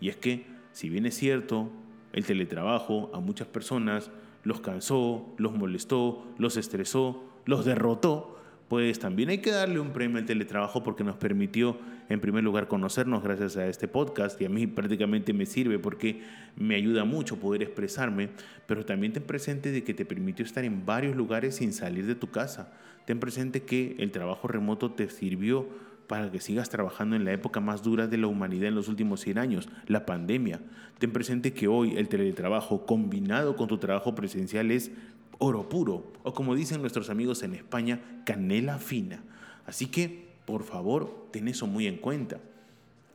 Y 0.00 0.08
es 0.08 0.16
que, 0.16 0.46
si 0.72 0.88
bien 0.88 1.06
es 1.06 1.14
cierto, 1.14 1.70
el 2.12 2.26
teletrabajo 2.26 3.10
a 3.14 3.20
muchas 3.20 3.46
personas 3.46 4.10
los 4.42 4.60
cansó, 4.60 5.34
los 5.38 5.52
molestó, 5.52 6.26
los 6.38 6.56
estresó, 6.56 7.25
los 7.46 7.64
derrotó, 7.64 8.36
pues 8.68 8.98
también 8.98 9.28
hay 9.28 9.38
que 9.38 9.52
darle 9.52 9.78
un 9.78 9.92
premio 9.92 10.18
al 10.18 10.26
teletrabajo 10.26 10.82
porque 10.82 11.04
nos 11.04 11.16
permitió, 11.16 11.78
en 12.08 12.20
primer 12.20 12.42
lugar, 12.42 12.66
conocernos 12.66 13.22
gracias 13.22 13.56
a 13.56 13.66
este 13.68 13.86
podcast 13.86 14.40
y 14.40 14.44
a 14.44 14.48
mí 14.48 14.66
prácticamente 14.66 15.32
me 15.32 15.46
sirve 15.46 15.78
porque 15.78 16.22
me 16.56 16.74
ayuda 16.74 17.04
mucho 17.04 17.36
poder 17.38 17.62
expresarme, 17.62 18.30
pero 18.66 18.84
también 18.84 19.12
ten 19.12 19.22
presente 19.22 19.70
de 19.70 19.84
que 19.84 19.94
te 19.94 20.04
permitió 20.04 20.44
estar 20.44 20.64
en 20.64 20.84
varios 20.84 21.16
lugares 21.16 21.56
sin 21.56 21.72
salir 21.72 22.06
de 22.06 22.16
tu 22.16 22.30
casa. 22.30 22.72
Ten 23.04 23.20
presente 23.20 23.62
que 23.62 23.94
el 24.00 24.10
trabajo 24.10 24.48
remoto 24.48 24.90
te 24.90 25.08
sirvió 25.08 25.68
para 26.08 26.30
que 26.30 26.40
sigas 26.40 26.68
trabajando 26.70 27.16
en 27.16 27.24
la 27.24 27.32
época 27.32 27.60
más 27.60 27.82
dura 27.82 28.06
de 28.06 28.18
la 28.18 28.26
humanidad 28.26 28.68
en 28.68 28.74
los 28.74 28.88
últimos 28.88 29.20
100 29.20 29.38
años, 29.38 29.68
la 29.86 30.06
pandemia. 30.06 30.60
Ten 30.98 31.12
presente 31.12 31.52
que 31.52 31.68
hoy 31.68 31.96
el 31.96 32.08
teletrabajo 32.08 32.86
combinado 32.86 33.56
con 33.56 33.68
tu 33.68 33.78
trabajo 33.78 34.14
presencial 34.14 34.70
es 34.70 34.92
oro 35.38 35.68
puro, 35.68 36.12
o 36.22 36.34
como 36.34 36.54
dicen 36.54 36.80
nuestros 36.80 37.10
amigos 37.10 37.42
en 37.42 37.54
España, 37.54 38.00
canela 38.24 38.78
fina. 38.78 39.22
Así 39.66 39.86
que, 39.86 40.28
por 40.44 40.64
favor, 40.64 41.28
ten 41.30 41.48
eso 41.48 41.66
muy 41.66 41.86
en 41.86 41.96
cuenta. 41.96 42.38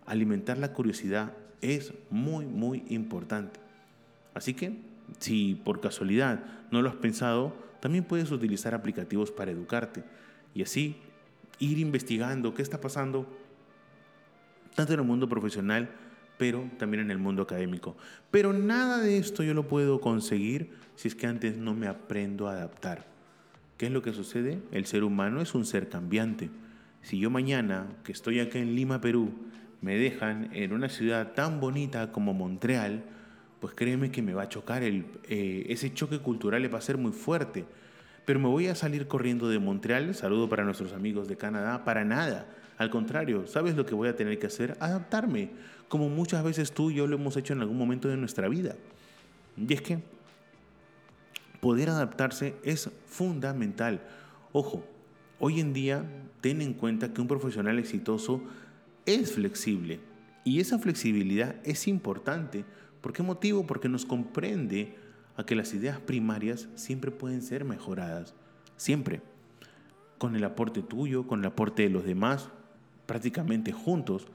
Alimentar 0.05 0.57
la 0.57 0.73
curiosidad 0.73 1.33
es 1.61 1.93
muy, 2.09 2.45
muy 2.45 2.83
importante. 2.89 3.59
Así 4.33 4.53
que, 4.53 4.77
si 5.19 5.55
por 5.55 5.81
casualidad 5.81 6.43
no 6.71 6.81
lo 6.81 6.89
has 6.89 6.95
pensado, 6.95 7.53
también 7.79 8.03
puedes 8.03 8.31
utilizar 8.31 8.73
aplicativos 8.73 9.31
para 9.31 9.51
educarte 9.51 10.03
y 10.53 10.61
así 10.63 10.97
ir 11.59 11.79
investigando 11.79 12.53
qué 12.53 12.61
está 12.61 12.79
pasando 12.79 13.25
tanto 14.75 14.93
en 14.93 14.99
el 14.99 15.05
mundo 15.05 15.27
profesional, 15.27 15.89
pero 16.41 16.67
también 16.79 17.03
en 17.03 17.12
el 17.12 17.19
mundo 17.19 17.43
académico. 17.43 17.95
Pero 18.31 18.51
nada 18.51 18.98
de 18.98 19.19
esto 19.19 19.43
yo 19.43 19.53
lo 19.53 19.67
puedo 19.67 20.01
conseguir 20.01 20.71
si 20.95 21.07
es 21.07 21.13
que 21.13 21.27
antes 21.27 21.55
no 21.55 21.75
me 21.75 21.86
aprendo 21.86 22.48
a 22.48 22.53
adaptar. 22.53 23.05
¿Qué 23.77 23.86
es 23.86 23.91
lo 23.91 24.01
que 24.01 24.12
sucede? 24.12 24.57
El 24.71 24.88
ser 24.88 25.03
humano 25.03 25.39
es 25.39 25.53
un 25.53 25.67
ser 25.67 25.88
cambiante. 25.88 26.50
Si 27.03 27.19
yo 27.19 27.29
mañana, 27.29 27.86
que 28.03 28.12
estoy 28.12 28.39
acá 28.39 28.57
en 28.57 28.75
Lima, 28.75 29.01
Perú, 29.01 29.33
me 29.81 29.98
dejan 29.98 30.50
en 30.51 30.74
una 30.74 30.89
ciudad 30.89 31.33
tan 31.33 31.60
bonita 31.60 32.12
como 32.12 32.33
Montreal, 32.33 33.03
pues 33.60 33.75
créeme 33.75 34.10
que 34.10 34.24
me 34.24 34.33
va 34.33 34.41
a 34.41 34.50
chocar, 34.50 34.81
el, 34.81 35.05
eh, 35.29 35.67
ese 35.69 35.93
choque 35.93 36.17
cultural 36.17 36.74
va 36.74 36.79
a 36.79 36.81
ser 36.81 36.98
muy 36.98 37.12
fuerte. 37.12 37.65
Pero 38.25 38.39
me 38.39 38.48
voy 38.48 38.65
a 38.65 38.74
salir 38.74 39.07
corriendo 39.07 39.48
de 39.48 39.60
Montreal, 39.60 40.15
saludo 40.15 40.50
para 40.50 40.63
nuestros 40.63 40.93
amigos 40.93 41.27
de 41.27 41.38
Canadá, 41.38 41.83
para 41.83 42.03
nada. 42.03 42.48
Al 42.79 42.89
contrario, 42.89 43.45
¿sabes 43.45 43.75
lo 43.75 43.86
que 43.86 43.93
voy 43.93 44.10
a 44.10 44.15
tener 44.15 44.39
que 44.39 44.48
hacer? 44.48 44.75
Adaptarme, 44.79 45.51
como 45.91 46.07
muchas 46.07 46.41
veces 46.41 46.71
tú 46.71 46.89
y 46.89 46.95
yo 46.95 47.05
lo 47.05 47.17
hemos 47.17 47.36
hecho 47.36 47.51
en 47.51 47.60
algún 47.60 47.77
momento 47.77 48.07
de 48.07 48.15
nuestra 48.15 48.48
vida. 48.48 48.77
Y 49.57 49.74
es 49.74 49.81
que 49.81 50.00
poder 51.60 51.89
adaptarse 51.89 52.55
es 52.63 52.89
fundamental. 53.07 54.01
Ojo, 54.53 54.86
hoy 55.38 55.60
en 55.60 55.74
día 55.74 56.05
ten 56.39 56.62
en 56.62 56.75
cuenta 56.75 57.12
que 57.12 57.19
un 57.19 57.27
profesional 57.27 57.77
exitoso 57.77 58.41
es 59.05 59.33
flexible 59.33 60.00
y 60.45 60.62
esa 60.62 60.79
flexibilidad 60.79 61.57
es 61.65 61.89
importante. 61.89 62.63
¿Por 63.01 63.12
qué 63.12 63.21
motivo? 63.21 63.67
Porque 63.67 63.89
nos 63.89 64.05
comprende 64.05 64.95
a 65.36 65.45
que 65.45 65.55
las 65.55 65.74
ideas 65.74 66.00
primarias 66.00 66.69
siempre 66.75 67.12
pueden 67.12 67.41
ser 67.41 67.65
mejoradas. 67.65 68.33
Siempre. 68.77 69.21
Con 70.17 70.38
el 70.38 70.45
aporte 70.45 70.83
tuyo, 70.83 71.27
con 71.27 71.41
el 71.41 71.48
aporte 71.48 71.83
de 71.83 71.89
los 71.89 72.05
demás, 72.05 72.48
prácticamente 73.07 73.74
juntos 73.74 74.27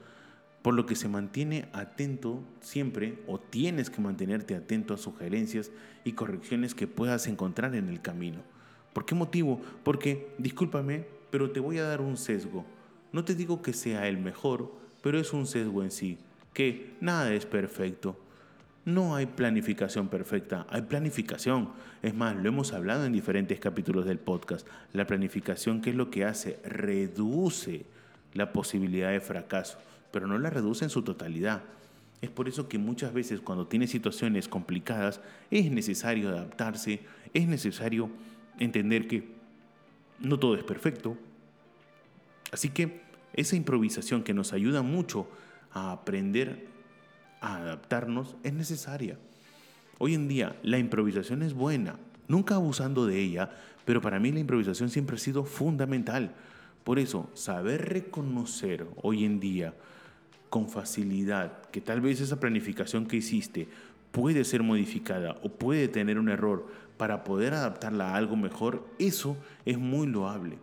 por 0.67 0.73
lo 0.73 0.85
que 0.85 0.97
se 0.97 1.07
mantiene 1.07 1.69
atento 1.71 2.43
siempre 2.59 3.19
o 3.25 3.39
tienes 3.39 3.89
que 3.89 4.01
mantenerte 4.01 4.53
atento 4.53 4.93
a 4.93 4.97
sugerencias 4.97 5.71
y 6.03 6.11
correcciones 6.11 6.75
que 6.75 6.87
puedas 6.87 7.27
encontrar 7.27 7.73
en 7.73 7.87
el 7.87 8.01
camino. 8.01 8.39
¿Por 8.91 9.05
qué 9.05 9.15
motivo? 9.15 9.61
Porque, 9.85 10.27
discúlpame, 10.37 11.05
pero 11.31 11.51
te 11.51 11.61
voy 11.61 11.77
a 11.77 11.83
dar 11.83 12.01
un 12.01 12.17
sesgo. 12.17 12.65
No 13.13 13.23
te 13.23 13.33
digo 13.33 13.61
que 13.61 13.71
sea 13.71 14.09
el 14.09 14.17
mejor, 14.17 14.73
pero 15.01 15.17
es 15.17 15.31
un 15.31 15.47
sesgo 15.47 15.83
en 15.83 15.91
sí, 15.91 16.17
que 16.51 16.97
nada 16.99 17.33
es 17.33 17.45
perfecto. 17.45 18.19
No 18.83 19.15
hay 19.15 19.25
planificación 19.25 20.09
perfecta, 20.09 20.67
hay 20.69 20.81
planificación. 20.81 21.69
Es 22.03 22.13
más, 22.13 22.35
lo 22.35 22.49
hemos 22.49 22.73
hablado 22.73 23.05
en 23.05 23.13
diferentes 23.13 23.57
capítulos 23.61 24.05
del 24.05 24.19
podcast. 24.19 24.67
La 24.91 25.07
planificación, 25.07 25.79
¿qué 25.79 25.91
es 25.91 25.95
lo 25.95 26.11
que 26.11 26.25
hace? 26.25 26.59
Reduce 26.65 27.85
la 28.33 28.51
posibilidad 28.51 29.11
de 29.11 29.21
fracaso 29.21 29.77
pero 30.11 30.27
no 30.27 30.37
la 30.37 30.49
reduce 30.49 30.83
en 30.83 30.89
su 30.89 31.01
totalidad. 31.01 31.63
Es 32.21 32.29
por 32.29 32.47
eso 32.47 32.67
que 32.67 32.77
muchas 32.77 33.13
veces 33.13 33.41
cuando 33.41 33.67
tienes 33.67 33.91
situaciones 33.91 34.47
complicadas 34.47 35.21
es 35.51 35.71
necesario 35.71 36.29
adaptarse, 36.29 37.01
es 37.33 37.47
necesario 37.47 38.09
entender 38.59 39.07
que 39.07 39.35
no 40.19 40.39
todo 40.39 40.55
es 40.55 40.63
perfecto. 40.63 41.17
Así 42.51 42.69
que 42.69 43.01
esa 43.33 43.55
improvisación 43.55 44.23
que 44.23 44.33
nos 44.33 44.53
ayuda 44.53 44.81
mucho 44.81 45.29
a 45.71 45.91
aprender 45.91 46.67
a 47.39 47.57
adaptarnos 47.57 48.35
es 48.43 48.53
necesaria. 48.53 49.19
Hoy 49.99 50.15
en 50.15 50.27
día 50.27 50.55
la 50.63 50.79
improvisación 50.79 51.43
es 51.43 51.53
buena, 51.53 51.99
nunca 52.27 52.55
abusando 52.55 53.05
de 53.05 53.19
ella, 53.19 53.51
pero 53.85 54.01
para 54.01 54.19
mí 54.19 54.31
la 54.31 54.39
improvisación 54.39 54.89
siempre 54.89 55.17
ha 55.17 55.19
sido 55.19 55.43
fundamental. 55.43 56.33
Por 56.87 56.99
eso, 56.99 57.29
saber 57.33 57.89
reconocer 57.89 58.87
hoy 59.01 59.25
en 59.25 59.41
día 59.41 59.73
con 60.49 60.69
facilidad 60.69 61.63
que 61.69 61.81
tal 61.81 61.99
vez 61.99 62.21
esa 62.21 62.39
planificación 62.39 63.07
que 63.07 63.17
hiciste 63.17 63.67
puede 64.13 64.45
ser 64.45 64.63
modificada 64.63 65.35
o 65.43 65.49
puede 65.49 65.89
tener 65.89 66.17
un 66.17 66.29
error 66.29 66.65
para 66.95 67.25
poder 67.25 67.53
adaptarla 67.53 68.11
a 68.11 68.15
algo 68.15 68.37
mejor, 68.37 68.87
eso 68.99 69.35
es 69.65 69.77
muy 69.77 70.07
loable. 70.07 70.59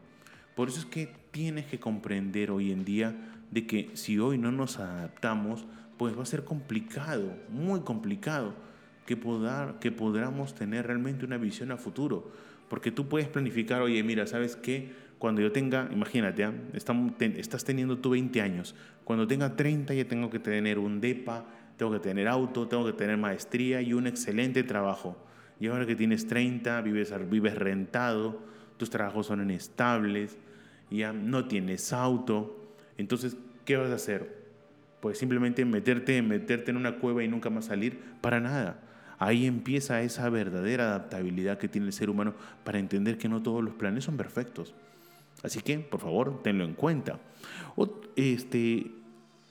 Por 0.55 0.71
eso 0.71 0.81
es 0.81 0.87
que 0.87 1.13
tienes 1.31 1.67
que 1.67 1.79
comprender 1.79 2.51
hoy 2.51 2.73
en 2.73 2.87
día 2.87 3.15
de 3.51 3.67
que 3.67 3.91
si 3.93 4.19
hoy 4.19 4.39
no 4.39 4.51
nos 4.51 4.79
adaptamos, 4.79 5.67
pues 5.99 6.17
va 6.17 6.23
a 6.23 6.25
ser 6.25 6.43
complicado, 6.43 7.37
muy 7.51 7.81
complicado, 7.81 8.55
que, 9.05 9.19
podar, 9.19 9.79
que 9.79 9.93
podamos 9.93 10.55
tener 10.55 10.87
realmente 10.87 11.27
una 11.27 11.37
visión 11.37 11.71
a 11.71 11.77
futuro. 11.77 12.33
Porque 12.71 12.91
tú 12.91 13.11
puedes 13.11 13.29
planificar, 13.29 13.83
oye, 13.83 14.03
mira, 14.03 14.27
¿sabes 14.27 14.57
qué? 14.57 15.04
Cuando 15.19 15.41
yo 15.41 15.53
tenga, 15.53 15.89
imagínate, 15.93 16.45
¿ah? 16.45 16.53
estás 16.75 17.65
teniendo 17.65 17.99
tú 17.99 18.11
20 18.11 18.41
años, 18.41 18.75
cuando 19.05 19.27
tenga 19.27 19.57
30 19.57 19.95
ya 19.95 20.07
tengo 20.07 20.31
que 20.31 20.39
tener 20.39 20.79
un 20.79 21.01
DEPA, 21.01 21.45
tengo 21.77 21.93
que 21.93 22.01
tener 22.01 22.29
auto, 22.29 22.69
tengo 22.69 22.87
que 22.87 22.93
tener 22.93 23.17
maestría 23.17 23.81
y 23.83 23.95
un 23.95 24.07
excelente 24.07 24.63
trabajo. 24.63 25.17
Y 25.61 25.69
ahora 25.69 25.87
que 25.87 25.97
tienes 25.97 26.27
30, 26.27 26.81
vives, 26.83 27.13
vives 27.31 27.55
rentado, 27.55 28.41
tus 28.77 28.91
trabajos 28.91 29.27
son 29.27 29.41
inestables, 29.41 30.37
ya 30.91 31.13
no 31.13 31.47
tienes 31.47 31.93
auto. 31.93 32.75
Entonces, 32.99 33.37
¿qué 33.65 33.77
vas 33.77 33.91
a 33.91 33.95
hacer? 33.95 34.45
Pues 35.01 35.19
simplemente 35.19 35.65
meterte, 35.65 36.21
meterte 36.23 36.71
en 36.71 36.77
una 36.77 36.97
cueva 36.97 37.23
y 37.23 37.29
nunca 37.29 37.51
más 37.51 37.67
salir, 37.67 37.99
para 38.21 38.41
nada. 38.41 38.81
Ahí 39.19 39.47
empieza 39.47 40.03
esa 40.03 40.29
verdadera 40.29 40.85
adaptabilidad 40.85 41.59
que 41.59 41.69
tiene 41.69 41.87
el 41.87 41.93
ser 41.93 42.11
humano 42.11 42.35
para 42.65 42.79
entender 42.79 43.17
que 43.17 43.29
no 43.29 43.43
todos 43.43 43.63
los 43.63 43.75
planes 43.75 44.05
son 44.05 44.17
perfectos. 44.17 44.75
Así 45.45 45.61
que, 45.61 45.79
por 45.79 46.01
favor, 46.01 46.43
tenlo 46.43 46.65
en 46.65 46.75
cuenta. 46.75 47.21
este, 48.17 48.91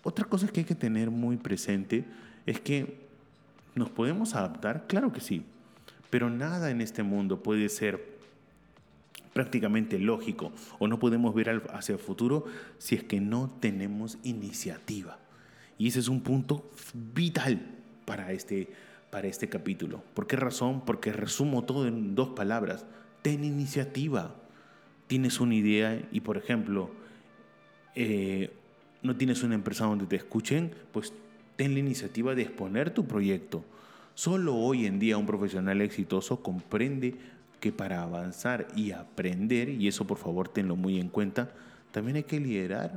otra 0.02 0.26
cosa 0.26 0.48
que 0.48 0.62
hay 0.62 0.66
que 0.66 0.76
tener 0.76 1.12
muy 1.12 1.38
presente 1.38 2.04
es 2.46 2.60
que 2.60 3.08
nos 3.76 3.90
podemos 3.90 4.36
adaptar, 4.36 4.88
claro 4.88 5.14
que 5.14 5.22
sí, 5.22 5.46
pero 6.10 6.30
nada 6.30 6.72
en 6.72 6.82
este 6.82 7.04
mundo 7.04 7.42
puede 7.42 7.70
ser 7.70 8.14
prácticamente 9.34 9.98
lógico 9.98 10.52
o 10.80 10.88
no 10.88 11.00
podemos 11.00 11.34
ver 11.34 11.64
hacia 11.72 11.94
el 11.94 12.00
futuro 12.00 12.46
si 12.78 12.96
es 12.96 13.04
que 13.04 13.20
no 13.20 13.50
tenemos 13.60 14.18
iniciativa. 14.24 15.18
Y 15.78 15.88
ese 15.88 16.00
es 16.00 16.08
un 16.08 16.22
punto 16.22 16.70
vital 17.14 17.62
para 18.06 18.32
este, 18.32 18.72
para 19.10 19.28
este 19.28 19.50
capítulo. 19.50 20.04
¿Por 20.14 20.28
qué 20.28 20.36
razón? 20.36 20.86
Porque 20.86 21.12
resumo 21.12 21.64
todo 21.64 21.88
en 21.88 22.16
dos 22.16 22.30
palabras. 22.30 22.86
Ten 23.22 23.44
iniciativa. 23.44 24.36
Tienes 25.08 25.40
una 25.40 25.56
idea 25.56 26.02
y, 26.12 26.22
por 26.22 26.38
ejemplo, 26.38 26.92
eh, 27.96 28.52
no 29.02 29.16
tienes 29.16 29.44
una 29.44 29.56
empresa 29.56 29.86
donde 29.86 30.06
te 30.06 30.16
escuchen, 30.16 30.72
pues 30.92 31.14
ten 31.56 31.74
la 31.74 31.80
iniciativa 31.80 32.36
de 32.36 32.44
exponer 32.44 32.92
tu 32.92 33.06
proyecto. 33.06 33.64
Solo 34.16 34.56
hoy 34.56 34.86
en 34.86 35.00
día 35.00 35.18
un 35.18 35.26
profesional 35.26 35.82
exitoso 35.82 36.42
comprende 36.42 37.16
que 37.60 37.72
para 37.72 38.04
avanzar 38.04 38.68
y 38.76 38.92
aprender, 38.92 39.70
y 39.70 39.88
eso 39.88 40.06
por 40.06 40.18
favor 40.18 40.50
tenlo 40.50 40.76
muy 40.76 41.00
en 41.00 41.10
cuenta, 41.10 41.52
también 41.92 42.18
hay 42.18 42.24
que 42.24 42.40
liderar 42.40 42.92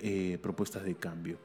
eh, 0.00 0.38
propuestas 0.42 0.84
de 0.84 0.94
cambio. 0.94 1.38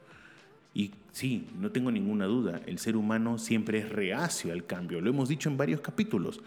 Y 0.72 0.92
sí, 1.12 1.48
no 1.58 1.70
tengo 1.70 1.90
ninguna 1.90 2.26
duda, 2.26 2.60
el 2.66 2.78
ser 2.78 2.96
humano 2.96 3.38
siempre 3.38 3.78
es 3.78 3.88
reacio 3.88 4.52
al 4.52 4.66
cambio, 4.66 5.00
lo 5.00 5.10
hemos 5.10 5.28
dicho 5.28 5.48
en 5.48 5.56
varios 5.56 5.80
capítulos, 5.80 6.40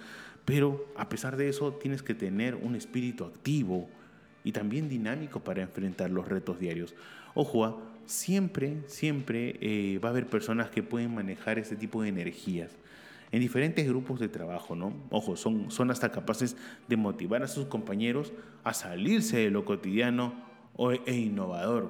pero 0.45 0.88
a 0.95 1.09
pesar 1.09 1.38
de 1.38 1.50
eso 1.50 1.73
tienes 1.73 2.03
que 2.03 2.13
tener 2.13 2.55
un 2.55 2.75
espíritu 2.75 3.25
activo 3.25 3.89
y 4.43 4.51
también 4.51 4.89
dinámico 4.89 5.39
para 5.39 5.62
enfrentar 5.62 6.09
los 6.12 6.27
retos 6.27 6.59
diarios. 6.59 6.95
Ojo, 7.33 7.65
¿ah? 7.65 7.77
siempre, 8.05 8.77
siempre 8.88 9.57
eh, 9.62 10.00
va 10.00 10.09
a 10.09 10.12
haber 10.12 10.27
personas 10.27 10.69
que 10.69 10.83
pueden 10.83 11.13
manejar 11.13 11.59
este 11.59 11.75
tipo 11.75 12.01
de 12.01 12.09
energías 12.09 12.71
en 13.31 13.39
diferentes 13.39 13.88
grupos 13.88 14.19
de 14.19 14.29
trabajo, 14.29 14.75
¿no? 14.75 14.93
Ojo, 15.09 15.35
son, 15.35 15.71
son 15.71 15.89
hasta 15.89 16.12
capaces 16.12 16.55
de 16.88 16.97
motivar 16.97 17.41
a 17.41 17.47
sus 17.47 17.65
compañeros 17.65 18.31
a 18.63 18.75
salirse 18.75 19.38
de 19.38 19.50
lo 19.50 19.65
cotidiano 19.65 20.35
e 21.07 21.15
innovador. 21.15 21.89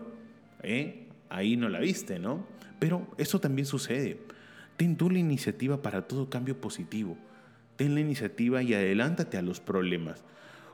¿eh? 0.61 1.07
Ahí 1.29 1.57
no 1.57 1.67
la 1.67 1.79
viste, 1.79 2.17
¿no? 2.17 2.45
Pero 2.79 3.07
eso 3.17 3.41
también 3.41 3.65
sucede. 3.65 4.19
Ten 4.77 4.95
tú 4.95 5.09
la 5.09 5.19
iniciativa 5.19 5.81
para 5.81 6.07
todo 6.07 6.29
cambio 6.29 6.59
positivo. 6.61 7.17
Ten 7.75 7.95
la 7.95 8.01
iniciativa 8.01 8.61
y 8.61 8.73
adelántate 8.73 9.37
a 9.37 9.41
los 9.41 9.59
problemas. 9.59 10.23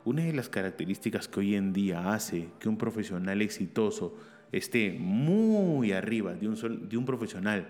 Una 0.06 0.24
de 0.24 0.34
las 0.34 0.50
características 0.50 1.28
que 1.28 1.40
hoy 1.40 1.56
en 1.56 1.74
día 1.74 2.14
hace 2.14 2.50
que 2.60 2.70
un 2.70 2.78
profesional 2.78 3.42
exitoso 3.42 4.18
esté 4.52 4.92
muy 5.00 5.92
arriba 5.92 6.34
de 6.34 6.48
un, 6.48 6.90
de 6.90 6.98
un 6.98 7.06
profesional 7.06 7.68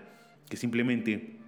que 0.48 0.56
simplemente 0.56 1.38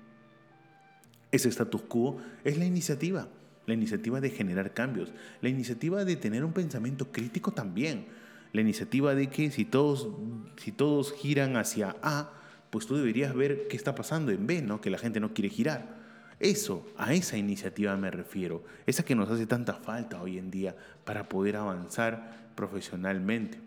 es 1.32 1.46
status 1.46 1.82
quo 1.82 2.18
es 2.44 2.58
la 2.58 2.64
iniciativa. 2.64 3.28
La 3.66 3.74
iniciativa 3.74 4.20
de 4.20 4.30
generar 4.30 4.74
cambios. 4.74 5.12
La 5.40 5.48
iniciativa 5.48 6.04
de 6.04 6.16
tener 6.16 6.44
un 6.44 6.52
pensamiento 6.52 7.10
crítico 7.10 7.52
también. 7.52 8.06
La 8.52 8.60
iniciativa 8.60 9.14
de 9.14 9.28
que 9.28 9.50
si 9.50 9.64
todos, 9.64 10.08
si 10.56 10.72
todos 10.72 11.12
giran 11.12 11.56
hacia 11.56 11.96
A, 12.02 12.32
pues 12.70 12.86
tú 12.86 12.96
deberías 12.96 13.34
ver 13.34 13.66
qué 13.68 13.76
está 13.76 13.94
pasando 13.94 14.30
en 14.30 14.46
B, 14.46 14.62
¿no? 14.62 14.80
Que 14.80 14.90
la 14.90 14.98
gente 14.98 15.20
no 15.20 15.32
quiere 15.32 15.48
girar. 15.48 16.01
Eso, 16.40 16.86
a 16.96 17.14
esa 17.14 17.36
iniciativa 17.36 17.96
me 17.96 18.10
refiero, 18.10 18.64
esa 18.86 19.04
que 19.04 19.14
nos 19.14 19.30
hace 19.30 19.46
tanta 19.46 19.74
falta 19.74 20.20
hoy 20.20 20.38
en 20.38 20.50
día 20.50 20.74
para 21.04 21.28
poder 21.28 21.56
avanzar 21.56 22.50
profesionalmente. 22.54 23.58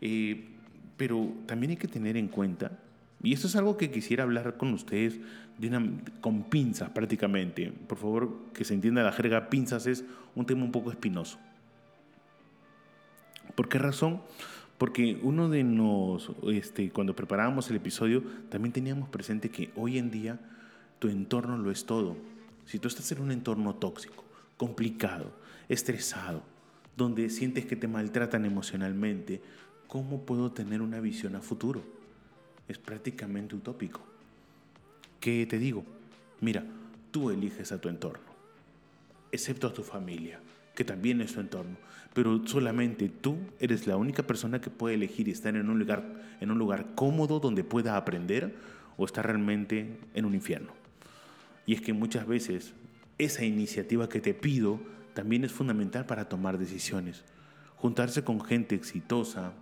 Eh, 0.00 0.48
pero 0.96 1.32
también 1.46 1.70
hay 1.70 1.76
que 1.76 1.88
tener 1.88 2.16
en 2.16 2.28
cuenta, 2.28 2.78
y 3.22 3.32
esto 3.32 3.46
es 3.46 3.56
algo 3.56 3.76
que 3.76 3.90
quisiera 3.90 4.22
hablar 4.22 4.56
con 4.56 4.72
ustedes 4.74 5.18
con 6.20 6.44
pinzas 6.44 6.90
prácticamente, 6.90 7.72
por 7.86 7.98
favor 7.98 8.36
que 8.52 8.64
se 8.64 8.74
entienda 8.74 9.02
la 9.02 9.12
jerga, 9.12 9.48
pinzas 9.50 9.86
es 9.86 10.04
un 10.34 10.46
tema 10.46 10.64
un 10.64 10.72
poco 10.72 10.90
espinoso. 10.90 11.38
¿Por 13.54 13.68
qué 13.68 13.78
razón? 13.78 14.20
Porque 14.78 15.18
uno 15.22 15.48
de 15.48 15.62
nos, 15.62 16.32
este, 16.52 16.90
cuando 16.90 17.14
preparábamos 17.14 17.70
el 17.70 17.76
episodio, 17.76 18.22
también 18.48 18.72
teníamos 18.72 19.08
presente 19.08 19.48
que 19.48 19.70
hoy 19.76 19.98
en 19.98 20.10
día 20.10 20.40
tu 20.98 21.08
entorno 21.08 21.58
lo 21.58 21.70
es 21.70 21.84
todo. 21.84 22.16
Si 22.66 22.78
tú 22.78 22.88
estás 22.88 23.10
en 23.12 23.20
un 23.20 23.30
entorno 23.30 23.74
tóxico, 23.74 24.24
complicado, 24.56 25.32
estresado, 25.68 26.42
donde 26.96 27.28
sientes 27.30 27.66
que 27.66 27.76
te 27.76 27.88
maltratan 27.88 28.44
emocionalmente, 28.44 29.42
¿cómo 29.86 30.22
puedo 30.22 30.52
tener 30.52 30.80
una 30.80 31.00
visión 31.00 31.36
a 31.36 31.40
futuro? 31.40 31.82
Es 32.68 32.78
prácticamente 32.78 33.56
utópico. 33.56 34.00
¿Qué 35.20 35.46
te 35.46 35.58
digo? 35.58 35.84
Mira, 36.40 36.64
tú 37.10 37.30
eliges 37.30 37.72
a 37.72 37.80
tu 37.80 37.88
entorno, 37.88 38.24
excepto 39.32 39.66
a 39.66 39.72
tu 39.72 39.82
familia, 39.82 40.40
que 40.74 40.84
también 40.84 41.20
es 41.20 41.34
tu 41.34 41.40
entorno, 41.40 41.76
pero 42.12 42.46
solamente 42.46 43.08
tú 43.08 43.36
eres 43.58 43.86
la 43.86 43.96
única 43.96 44.22
persona 44.22 44.60
que 44.60 44.70
puede 44.70 44.94
elegir 44.94 45.28
estar 45.28 45.56
en 45.56 45.68
un 45.68 45.78
lugar, 45.78 46.04
en 46.40 46.50
un 46.50 46.58
lugar 46.58 46.94
cómodo 46.94 47.40
donde 47.40 47.64
pueda 47.64 47.96
aprender 47.96 48.54
o 48.96 49.04
estar 49.04 49.26
realmente 49.26 49.98
en 50.14 50.24
un 50.24 50.34
infierno. 50.34 50.83
Y 51.66 51.74
es 51.74 51.80
que 51.80 51.92
muchas 51.92 52.26
veces 52.26 52.74
esa 53.18 53.44
iniciativa 53.44 54.08
que 54.08 54.20
te 54.20 54.34
pido 54.34 54.80
también 55.14 55.44
es 55.44 55.52
fundamental 55.52 56.06
para 56.06 56.28
tomar 56.28 56.58
decisiones. 56.58 57.24
Juntarse 57.76 58.24
con 58.24 58.40
gente 58.40 58.74
exitosa 58.74 59.52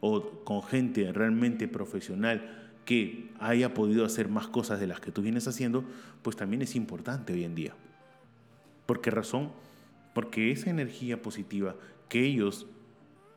o 0.00 0.44
con 0.44 0.62
gente 0.62 1.12
realmente 1.12 1.66
profesional 1.68 2.70
que 2.84 3.30
haya 3.38 3.74
podido 3.74 4.04
hacer 4.04 4.28
más 4.28 4.48
cosas 4.48 4.80
de 4.80 4.86
las 4.86 5.00
que 5.00 5.12
tú 5.12 5.22
vienes 5.22 5.46
haciendo, 5.46 5.84
pues 6.22 6.36
también 6.36 6.62
es 6.62 6.74
importante 6.74 7.32
hoy 7.32 7.44
en 7.44 7.54
día. 7.54 7.74
¿Por 8.86 9.00
qué 9.00 9.10
razón? 9.10 9.52
Porque 10.14 10.50
esa 10.50 10.70
energía 10.70 11.20
positiva 11.20 11.76
que 12.08 12.24
ellos 12.24 12.66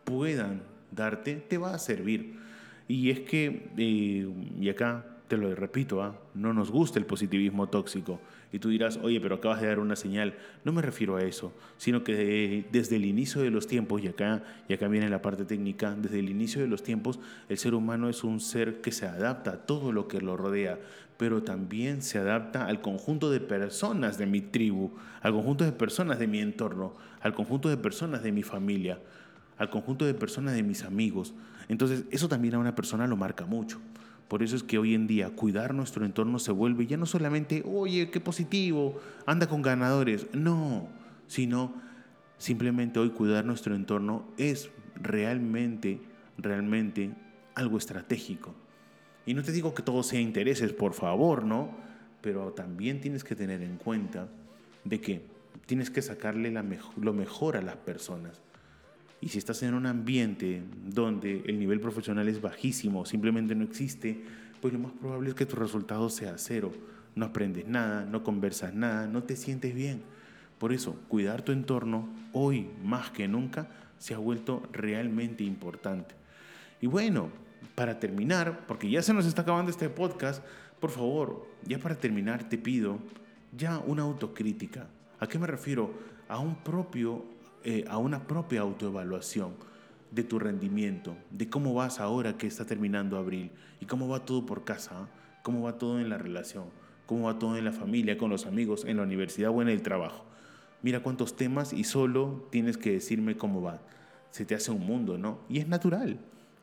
puedan 0.05 0.63
darte 0.91 1.35
te 1.35 1.57
va 1.57 1.73
a 1.73 1.79
servir. 1.79 2.39
Y 2.87 3.09
es 3.09 3.21
que, 3.21 3.69
eh, 3.77 4.29
y 4.59 4.69
acá 4.69 5.05
te 5.31 5.37
lo 5.37 5.55
repito, 5.55 6.03
¿ah? 6.03 6.13
no 6.33 6.51
nos 6.51 6.71
gusta 6.71 6.99
el 6.99 7.05
positivismo 7.05 7.69
tóxico. 7.69 8.19
Y 8.51 8.59
tú 8.59 8.67
dirás, 8.67 8.99
oye, 9.01 9.21
pero 9.21 9.35
acabas 9.35 9.61
de 9.61 9.67
dar 9.67 9.79
una 9.79 9.95
señal. 9.95 10.33
No 10.65 10.73
me 10.73 10.81
refiero 10.81 11.15
a 11.15 11.23
eso, 11.23 11.53
sino 11.77 12.03
que 12.03 12.65
desde 12.69 12.97
el 12.97 13.05
inicio 13.05 13.41
de 13.41 13.49
los 13.49 13.65
tiempos, 13.65 14.03
y 14.03 14.09
acá, 14.09 14.43
y 14.67 14.73
acá 14.73 14.89
viene 14.89 15.07
la 15.07 15.21
parte 15.21 15.45
técnica, 15.45 15.95
desde 15.95 16.19
el 16.19 16.27
inicio 16.27 16.61
de 16.61 16.67
los 16.67 16.83
tiempos, 16.83 17.17
el 17.47 17.57
ser 17.57 17.75
humano 17.75 18.09
es 18.09 18.25
un 18.25 18.41
ser 18.41 18.81
que 18.81 18.91
se 18.91 19.05
adapta 19.05 19.51
a 19.51 19.57
todo 19.65 19.93
lo 19.93 20.09
que 20.09 20.19
lo 20.19 20.35
rodea, 20.35 20.77
pero 21.15 21.43
también 21.43 22.01
se 22.01 22.17
adapta 22.17 22.65
al 22.65 22.81
conjunto 22.81 23.31
de 23.31 23.39
personas 23.39 24.17
de 24.17 24.25
mi 24.25 24.41
tribu, 24.41 24.91
al 25.21 25.31
conjunto 25.31 25.63
de 25.63 25.71
personas 25.71 26.19
de 26.19 26.27
mi 26.27 26.39
entorno, 26.39 26.93
al 27.21 27.33
conjunto 27.33 27.69
de 27.69 27.77
personas 27.77 28.21
de 28.21 28.33
mi 28.33 28.43
familia, 28.43 28.99
al 29.57 29.69
conjunto 29.69 30.03
de 30.03 30.13
personas 30.13 30.55
de 30.55 30.63
mis 30.63 30.83
amigos. 30.83 31.33
Entonces, 31.69 32.03
eso 32.11 32.27
también 32.27 32.55
a 32.55 32.59
una 32.59 32.75
persona 32.75 33.07
lo 33.07 33.15
marca 33.15 33.45
mucho. 33.45 33.79
Por 34.31 34.43
eso 34.43 34.55
es 34.55 34.63
que 34.63 34.77
hoy 34.77 34.95
en 34.95 35.07
día 35.07 35.29
cuidar 35.31 35.73
nuestro 35.73 36.05
entorno 36.05 36.39
se 36.39 36.53
vuelve 36.53 36.87
ya 36.87 36.95
no 36.95 37.05
solamente, 37.05 37.63
oye, 37.65 38.09
qué 38.11 38.21
positivo, 38.21 38.97
anda 39.25 39.49
con 39.49 39.61
ganadores. 39.61 40.25
No, 40.31 40.87
sino 41.27 41.73
simplemente 42.37 42.97
hoy 42.97 43.09
cuidar 43.09 43.43
nuestro 43.43 43.75
entorno 43.75 44.23
es 44.37 44.69
realmente, 44.95 45.99
realmente 46.37 47.11
algo 47.55 47.77
estratégico. 47.77 48.55
Y 49.25 49.33
no 49.33 49.43
te 49.43 49.51
digo 49.51 49.73
que 49.73 49.83
todo 49.83 50.01
sea 50.01 50.21
intereses, 50.21 50.71
por 50.71 50.93
favor, 50.93 51.43
¿no? 51.43 51.75
Pero 52.21 52.53
también 52.53 53.01
tienes 53.01 53.25
que 53.25 53.35
tener 53.35 53.61
en 53.61 53.75
cuenta 53.75 54.29
de 54.85 55.01
que 55.01 55.25
tienes 55.65 55.89
que 55.89 56.01
sacarle 56.01 56.53
lo 56.95 57.11
mejor 57.11 57.57
a 57.57 57.61
las 57.61 57.75
personas. 57.75 58.41
Y 59.21 59.29
si 59.29 59.37
estás 59.37 59.61
en 59.61 59.75
un 59.75 59.85
ambiente 59.85 60.63
donde 60.83 61.43
el 61.45 61.59
nivel 61.59 61.79
profesional 61.79 62.27
es 62.27 62.41
bajísimo, 62.41 63.05
simplemente 63.05 63.53
no 63.53 63.63
existe, 63.63 64.23
pues 64.59 64.73
lo 64.73 64.79
más 64.79 64.91
probable 64.93 65.29
es 65.29 65.35
que 65.35 65.45
tu 65.45 65.55
resultado 65.55 66.09
sea 66.09 66.37
cero. 66.37 66.71
No 67.13 67.25
aprendes 67.25 67.67
nada, 67.67 68.03
no 68.03 68.23
conversas 68.23 68.73
nada, 68.73 69.05
no 69.05 69.23
te 69.23 69.35
sientes 69.35 69.75
bien. 69.75 70.01
Por 70.57 70.73
eso, 70.73 70.95
cuidar 71.07 71.43
tu 71.43 71.51
entorno 71.51 72.09
hoy 72.33 72.67
más 72.83 73.11
que 73.11 73.27
nunca 73.27 73.69
se 73.99 74.15
ha 74.15 74.17
vuelto 74.17 74.63
realmente 74.71 75.43
importante. 75.43 76.15
Y 76.81 76.87
bueno, 76.87 77.29
para 77.75 77.99
terminar, 77.99 78.65
porque 78.67 78.89
ya 78.89 79.03
se 79.03 79.13
nos 79.13 79.27
está 79.27 79.43
acabando 79.43 79.69
este 79.69 79.89
podcast, 79.89 80.43
por 80.79 80.89
favor, 80.89 81.47
ya 81.63 81.77
para 81.77 81.95
terminar 81.95 82.49
te 82.49 82.57
pido 82.57 82.97
ya 83.55 83.77
una 83.79 84.01
autocrítica. 84.01 84.87
¿A 85.19 85.27
qué 85.27 85.37
me 85.37 85.45
refiero? 85.45 85.93
A 86.27 86.39
un 86.39 86.55
propio 86.55 87.23
eh, 87.63 87.85
a 87.87 87.97
una 87.97 88.27
propia 88.27 88.61
autoevaluación 88.61 89.53
de 90.09 90.23
tu 90.23 90.39
rendimiento, 90.39 91.15
de 91.29 91.49
cómo 91.49 91.73
vas 91.73 91.99
ahora 91.99 92.37
que 92.37 92.47
está 92.47 92.65
terminando 92.65 93.17
abril 93.17 93.51
y 93.79 93.85
cómo 93.85 94.07
va 94.07 94.25
todo 94.25 94.45
por 94.45 94.63
casa, 94.63 94.91
¿ah? 94.93 95.07
cómo 95.43 95.61
va 95.61 95.77
todo 95.77 95.99
en 95.99 96.09
la 96.09 96.17
relación, 96.17 96.65
cómo 97.05 97.27
va 97.27 97.39
todo 97.39 97.57
en 97.57 97.65
la 97.65 97.71
familia, 97.71 98.17
con 98.17 98.29
los 98.29 98.45
amigos, 98.45 98.83
en 98.85 98.97
la 98.97 99.03
universidad 99.03 99.51
o 99.51 99.61
en 99.61 99.69
el 99.69 99.81
trabajo. 99.81 100.25
Mira 100.81 101.01
cuántos 101.01 101.35
temas 101.35 101.71
y 101.71 101.83
solo 101.83 102.47
tienes 102.49 102.77
que 102.77 102.93
decirme 102.93 103.37
cómo 103.37 103.61
va. 103.61 103.79
Se 104.31 104.43
te 104.43 104.55
hace 104.55 104.71
un 104.71 104.85
mundo, 104.85 105.17
¿no? 105.17 105.39
Y 105.47 105.59
es 105.59 105.67
natural. 105.67 106.17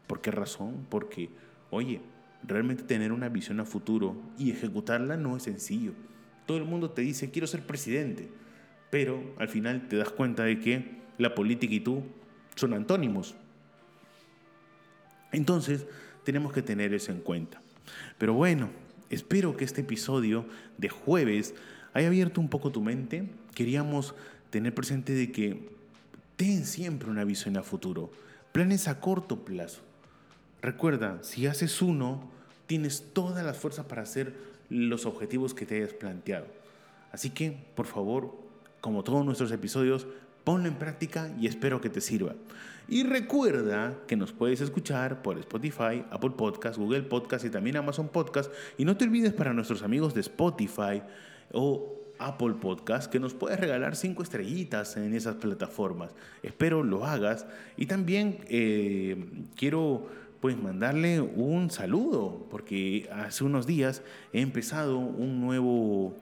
¿Por 0.08 0.20
qué 0.20 0.32
razón? 0.32 0.86
Porque, 0.88 1.30
oye, 1.70 2.00
realmente 2.42 2.82
tener 2.82 3.12
una 3.12 3.28
visión 3.28 3.60
a 3.60 3.64
futuro 3.64 4.16
y 4.36 4.50
ejecutarla 4.50 5.16
no 5.16 5.36
es 5.36 5.44
sencillo. 5.44 5.92
Todo 6.46 6.58
el 6.58 6.64
mundo 6.64 6.90
te 6.90 7.02
dice, 7.02 7.30
quiero 7.30 7.46
ser 7.46 7.64
presidente 7.64 8.30
pero 8.90 9.22
al 9.38 9.48
final 9.48 9.88
te 9.88 9.96
das 9.96 10.10
cuenta 10.10 10.44
de 10.44 10.58
que 10.58 10.98
la 11.18 11.34
política 11.34 11.74
y 11.74 11.80
tú 11.80 12.02
son 12.54 12.74
antónimos. 12.74 13.34
Entonces, 15.32 15.86
tenemos 16.24 16.52
que 16.52 16.62
tener 16.62 16.94
eso 16.94 17.12
en 17.12 17.20
cuenta. 17.20 17.60
Pero 18.18 18.34
bueno, 18.34 18.70
espero 19.10 19.56
que 19.56 19.64
este 19.64 19.82
episodio 19.82 20.46
de 20.76 20.88
jueves 20.88 21.54
haya 21.92 22.08
abierto 22.08 22.40
un 22.40 22.48
poco 22.48 22.70
tu 22.70 22.82
mente. 22.82 23.28
Queríamos 23.54 24.14
tener 24.50 24.74
presente 24.74 25.12
de 25.12 25.30
que 25.32 25.70
ten 26.36 26.64
siempre 26.64 27.10
una 27.10 27.24
visión 27.24 27.56
a 27.56 27.62
futuro, 27.62 28.10
planes 28.52 28.88
a 28.88 29.00
corto 29.00 29.44
plazo. 29.44 29.82
Recuerda, 30.62 31.22
si 31.22 31.46
haces 31.46 31.82
uno, 31.82 32.30
tienes 32.66 33.12
todas 33.12 33.44
las 33.44 33.56
fuerzas 33.56 33.86
para 33.86 34.02
hacer 34.02 34.34
los 34.70 35.06
objetivos 35.06 35.54
que 35.54 35.66
te 35.66 35.76
hayas 35.76 35.94
planteado. 35.94 36.46
Así 37.12 37.30
que, 37.30 37.56
por 37.74 37.86
favor, 37.86 38.47
como 38.80 39.04
todos 39.04 39.24
nuestros 39.24 39.50
episodios, 39.52 40.06
ponlo 40.44 40.68
en 40.68 40.74
práctica 40.74 41.32
y 41.38 41.46
espero 41.46 41.80
que 41.80 41.90
te 41.90 42.00
sirva. 42.00 42.34
Y 42.88 43.02
recuerda 43.02 43.98
que 44.06 44.16
nos 44.16 44.32
puedes 44.32 44.62
escuchar 44.62 45.20
por 45.20 45.38
Spotify, 45.38 46.04
Apple 46.10 46.30
Podcast, 46.30 46.78
Google 46.78 47.02
Podcast 47.02 47.44
y 47.44 47.50
también 47.50 47.76
Amazon 47.76 48.08
Podcast. 48.08 48.50
Y 48.78 48.86
no 48.86 48.96
te 48.96 49.04
olvides 49.04 49.34
para 49.34 49.52
nuestros 49.52 49.82
amigos 49.82 50.14
de 50.14 50.22
Spotify 50.22 51.02
o 51.52 51.98
Apple 52.18 52.54
Podcast 52.54 53.10
que 53.10 53.20
nos 53.20 53.34
puedes 53.34 53.60
regalar 53.60 53.94
cinco 53.94 54.22
estrellitas 54.22 54.96
en 54.96 55.14
esas 55.14 55.36
plataformas. 55.36 56.14
Espero 56.42 56.82
lo 56.82 57.04
hagas. 57.04 57.46
Y 57.76 57.86
también 57.86 58.38
eh, 58.48 59.22
quiero 59.54 60.06
pues 60.40 60.56
mandarle 60.56 61.20
un 61.20 61.70
saludo 61.70 62.46
porque 62.50 63.08
hace 63.12 63.44
unos 63.44 63.66
días 63.66 64.02
he 64.32 64.40
empezado 64.40 64.98
un 64.98 65.40
nuevo 65.40 66.14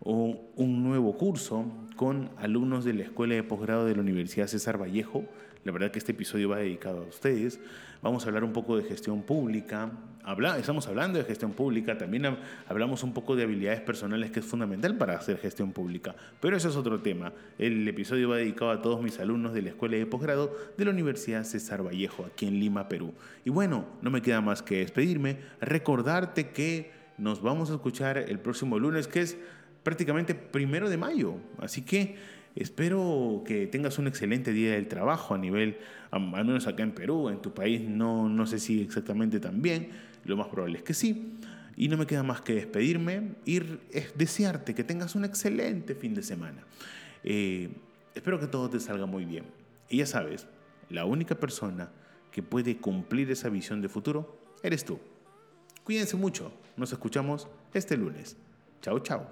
un 0.00 0.82
nuevo 0.84 1.16
curso 1.16 1.64
con 1.96 2.30
alumnos 2.38 2.84
de 2.84 2.94
la 2.94 3.02
Escuela 3.02 3.34
de 3.34 3.42
Posgrado 3.42 3.84
de 3.84 3.94
la 3.94 4.02
Universidad 4.02 4.46
César 4.46 4.80
Vallejo. 4.80 5.24
La 5.64 5.72
verdad 5.72 5.90
que 5.90 5.98
este 5.98 6.12
episodio 6.12 6.48
va 6.48 6.58
dedicado 6.58 7.02
a 7.02 7.06
ustedes. 7.06 7.60
Vamos 8.00 8.24
a 8.24 8.28
hablar 8.28 8.44
un 8.44 8.52
poco 8.52 8.76
de 8.76 8.84
gestión 8.84 9.22
pública. 9.22 9.90
Habla, 10.22 10.56
estamos 10.58 10.86
hablando 10.86 11.18
de 11.18 11.24
gestión 11.24 11.52
pública, 11.52 11.98
también 11.98 12.24
hablamos 12.68 13.02
un 13.02 13.12
poco 13.14 13.34
de 13.34 13.42
habilidades 13.42 13.80
personales 13.80 14.30
que 14.30 14.40
es 14.40 14.46
fundamental 14.46 14.96
para 14.96 15.16
hacer 15.16 15.38
gestión 15.38 15.72
pública. 15.72 16.14
Pero 16.40 16.56
eso 16.56 16.68
es 16.68 16.76
otro 16.76 17.00
tema. 17.00 17.32
El 17.58 17.88
episodio 17.88 18.28
va 18.28 18.36
dedicado 18.36 18.70
a 18.70 18.80
todos 18.80 19.02
mis 19.02 19.18
alumnos 19.18 19.52
de 19.52 19.62
la 19.62 19.70
Escuela 19.70 19.96
de 19.96 20.06
Posgrado 20.06 20.54
de 20.76 20.84
la 20.84 20.92
Universidad 20.92 21.42
César 21.42 21.84
Vallejo, 21.84 22.26
aquí 22.26 22.46
en 22.46 22.60
Lima, 22.60 22.88
Perú. 22.88 23.12
Y 23.44 23.50
bueno, 23.50 23.86
no 24.02 24.10
me 24.10 24.22
queda 24.22 24.40
más 24.40 24.62
que 24.62 24.78
despedirme, 24.78 25.38
recordarte 25.60 26.50
que 26.50 26.92
nos 27.18 27.42
vamos 27.42 27.70
a 27.70 27.74
escuchar 27.74 28.16
el 28.16 28.38
próximo 28.38 28.78
lunes, 28.78 29.08
que 29.08 29.22
es 29.22 29.36
prácticamente 29.88 30.34
primero 30.34 30.90
de 30.90 30.98
mayo. 30.98 31.36
Así 31.56 31.80
que 31.80 32.16
espero 32.54 33.42
que 33.46 33.66
tengas 33.66 33.98
un 33.98 34.06
excelente 34.06 34.52
día 34.52 34.72
del 34.72 34.86
trabajo 34.86 35.34
a 35.34 35.38
nivel, 35.38 35.78
al 36.10 36.20
menos 36.20 36.66
acá 36.66 36.82
en 36.82 36.92
Perú, 36.92 37.30
en 37.30 37.40
tu 37.40 37.54
país 37.54 37.80
no, 37.80 38.28
no 38.28 38.46
sé 38.46 38.58
si 38.58 38.82
exactamente 38.82 39.40
también, 39.40 39.88
lo 40.26 40.36
más 40.36 40.48
probable 40.48 40.76
es 40.76 40.84
que 40.84 40.92
sí. 40.92 41.38
Y 41.74 41.88
no 41.88 41.96
me 41.96 42.06
queda 42.06 42.22
más 42.22 42.42
que 42.42 42.52
despedirme 42.52 43.36
y 43.46 43.62
desearte 44.14 44.74
que 44.74 44.84
tengas 44.84 45.14
un 45.14 45.24
excelente 45.24 45.94
fin 45.94 46.12
de 46.12 46.22
semana. 46.22 46.64
Eh, 47.24 47.70
espero 48.14 48.38
que 48.38 48.46
todo 48.46 48.68
te 48.68 48.80
salga 48.80 49.06
muy 49.06 49.24
bien. 49.24 49.44
Y 49.88 49.96
ya 49.96 50.06
sabes, 50.06 50.46
la 50.90 51.06
única 51.06 51.34
persona 51.34 51.88
que 52.30 52.42
puede 52.42 52.76
cumplir 52.76 53.30
esa 53.30 53.48
visión 53.48 53.80
de 53.80 53.88
futuro 53.88 54.38
eres 54.62 54.84
tú. 54.84 54.98
Cuídense 55.82 56.18
mucho. 56.18 56.52
Nos 56.76 56.92
escuchamos 56.92 57.48
este 57.72 57.96
lunes. 57.96 58.36
Chao, 58.80 59.00
chao. 59.00 59.26